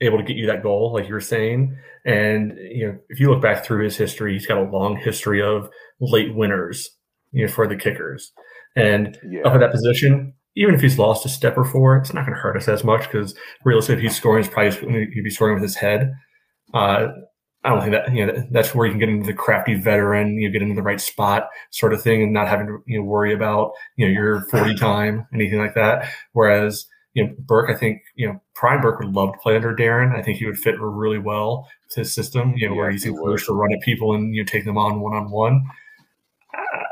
[0.00, 1.76] able to get you that goal, like you were saying.
[2.04, 5.42] And you know, if you look back through his history, he's got a long history
[5.42, 5.70] of
[6.00, 6.90] late winners,
[7.32, 8.32] you know, for the kickers.
[8.76, 9.42] And yeah.
[9.42, 12.34] up at that position, even if he's lost a step or four, it's not going
[12.34, 15.54] to hurt us as much because realistically, if he's scoring, he's probably he'd be scoring
[15.54, 16.12] with his head.
[16.72, 17.08] Uh,
[17.64, 20.38] I don't think that you know that's where you can get into the crafty veteran,
[20.38, 23.04] you get into the right spot sort of thing, and not having to you know
[23.04, 26.08] worry about you know your forty time anything like that.
[26.32, 29.74] Whereas you know Burke, I think you know Prime Burke would love to play under
[29.74, 30.14] Darren.
[30.14, 32.52] I think he would fit really well with his system.
[32.56, 34.76] You know yeah, where he's encouraged to run at people and you know, take them
[34.76, 35.64] on one on one.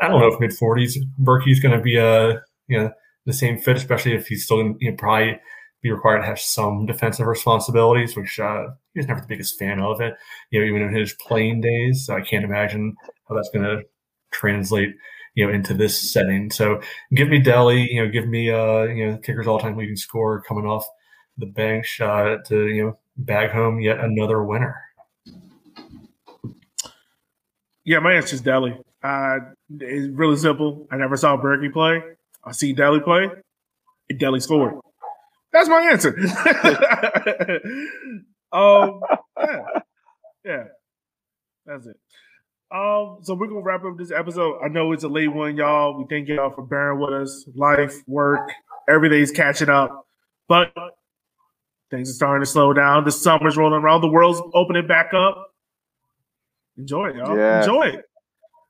[0.00, 2.90] I don't know if mid forties Burke Berkey's going to be a you know
[3.26, 5.38] the same fit, especially if he's still going to probably
[5.82, 9.80] be required to have some defensive responsibilities, which uh, he was never the biggest fan
[9.80, 10.14] of it.
[10.50, 12.94] You know, even in his playing days, so I can't imagine
[13.28, 13.82] how that's going to
[14.30, 14.94] translate,
[15.34, 16.50] you know, into this setting.
[16.50, 16.80] So
[17.14, 20.40] give me Dele, you know, give me uh, you know, kickers all time leading scorer
[20.40, 20.86] coming off
[21.38, 24.80] the bench uh, to you know bag home yet another winner.
[27.84, 28.78] Yeah, my answer is Dele.
[29.02, 29.38] Uh,
[29.80, 30.86] it's really simple.
[30.92, 32.02] I never saw Berkey play.
[32.44, 33.28] I see Dele play,
[34.08, 34.74] and Dele scored.
[35.52, 36.16] That's my answer.
[38.52, 39.00] um,
[39.38, 39.62] yeah,
[40.44, 40.64] yeah,
[41.66, 41.96] that's it.
[42.70, 44.60] Um, so we're gonna wrap up this episode.
[44.64, 45.98] I know it's a late one, y'all.
[45.98, 47.46] We thank y'all for bearing with us.
[47.54, 48.50] Life, work,
[48.88, 50.06] everything's catching up,
[50.48, 50.72] but
[51.90, 53.04] things are starting to slow down.
[53.04, 54.00] The summer's rolling around.
[54.00, 55.52] The world's opening back up.
[56.78, 57.36] Enjoy it, y'all.
[57.36, 57.60] Yeah.
[57.60, 58.04] Enjoy it.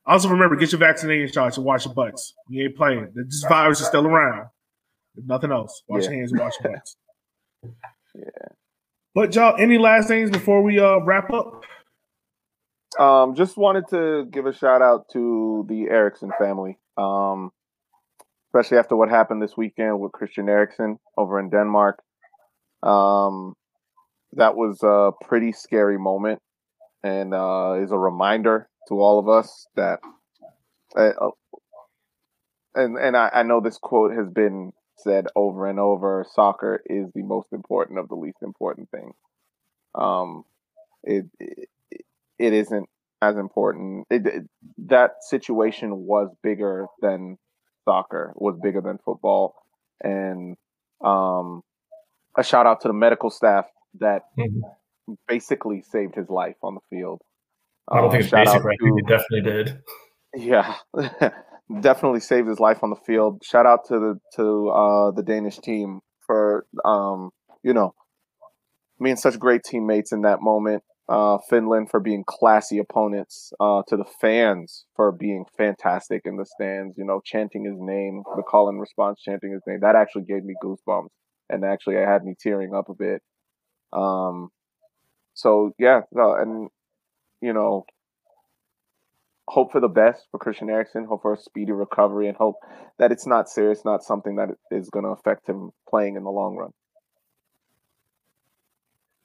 [0.05, 2.35] Also, remember, get your vaccination shots and wash your butts.
[2.49, 3.13] You ain't playing.
[3.15, 4.49] This virus is still around.
[5.17, 6.11] If nothing else, wash yeah.
[6.11, 6.97] your hands wash your butts.
[8.15, 8.49] yeah.
[9.15, 11.65] But y'all, any last things before we uh wrap up?
[12.99, 16.79] Um, just wanted to give a shout out to the Eriksen family.
[16.97, 17.51] Um,
[18.53, 22.03] especially after what happened this weekend with Christian Eriksen over in Denmark.
[22.83, 23.55] Um,
[24.33, 26.41] that was a pretty scary moment,
[27.03, 30.01] and uh, is a reminder to all of us that,
[30.97, 31.13] uh,
[32.75, 34.73] and and I, I know this quote has been
[35.03, 39.15] said over and over: soccer is the most important of the least important things.
[39.95, 40.45] Um,
[41.03, 41.69] it it,
[42.39, 42.89] it isn't
[43.21, 44.07] as important.
[44.11, 44.43] It, it,
[44.89, 47.39] that situation was bigger than
[47.85, 49.55] soccer, was bigger than football,
[50.03, 50.57] and
[51.05, 51.63] um,
[52.37, 53.67] a shout out to the medical staff
[54.01, 55.15] that mm-hmm.
[55.29, 57.21] basically saved his life on the field.
[57.89, 58.79] I don't uh, think it's basic, right?
[58.81, 59.79] To, it definitely did.
[60.35, 60.77] Yeah,
[61.81, 63.43] definitely saved his life on the field.
[63.45, 67.31] Shout out to the to uh, the Danish team for um,
[67.63, 67.95] you know
[69.03, 70.83] being such great teammates in that moment.
[71.09, 73.53] Uh, Finland for being classy opponents.
[73.61, 76.97] Uh, to the fans for being fantastic in the stands.
[76.97, 79.81] You know, chanting his name, the call and response, chanting his name.
[79.81, 81.09] That actually gave me goosebumps,
[81.51, 83.23] and actually, it had me tearing up a bit.
[83.93, 84.51] Um,
[85.35, 86.69] so yeah, no, and
[87.41, 87.85] you know,
[89.53, 92.57] hope for the best for Christian Eriksen, hope for a speedy recovery, and hope
[92.99, 96.31] that it's not serious, not something that is going to affect him playing in the
[96.31, 96.71] long run.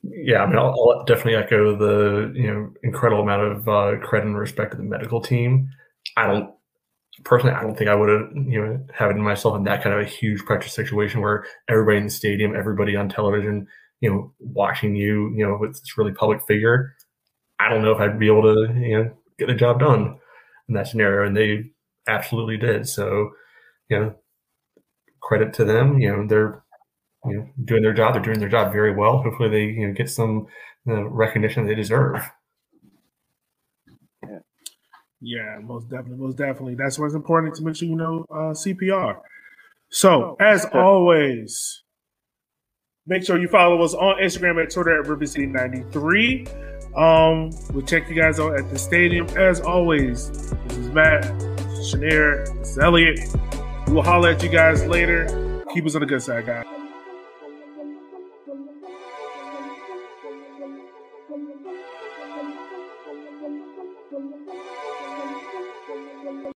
[0.03, 4.27] Yeah, I mean, I'll, I'll definitely echo the you know incredible amount of uh, credit
[4.27, 5.69] and respect to the medical team.
[6.17, 6.51] I don't
[7.23, 10.01] personally, I don't think I would have you know having myself in that kind of
[10.01, 13.65] a huge pressure situation where everybody in the stadium, everybody on television,
[14.01, 16.93] you know, watching you, you know, with this really public figure.
[17.59, 20.19] I don't know if I'd be able to, you know, get the job done
[20.67, 21.27] in that scenario.
[21.27, 21.71] And they
[22.07, 22.87] absolutely did.
[22.87, 23.31] So,
[23.89, 24.15] you know,
[25.21, 25.99] credit to them.
[25.99, 26.63] You know, they're
[27.25, 28.13] you know doing their job.
[28.13, 29.21] They're doing their job very well.
[29.21, 30.47] Hopefully, they you know get some
[30.87, 32.29] uh, recognition they deserve.
[35.19, 36.75] Yeah, most definitely, most definitely.
[36.75, 39.19] That's why it's important to make sure you know uh, CPR.
[39.89, 41.83] So, as always,
[43.05, 46.76] make sure you follow us on Instagram at Twitter at RiverCity93.
[46.97, 49.27] Um, we'll check you guys out at the stadium.
[49.37, 51.23] As always, this is Matt,
[51.85, 53.19] Shanir, this is Elliot.
[53.87, 55.63] We'll holler at you guys later.
[55.73, 56.76] Keep us on the good side, guys.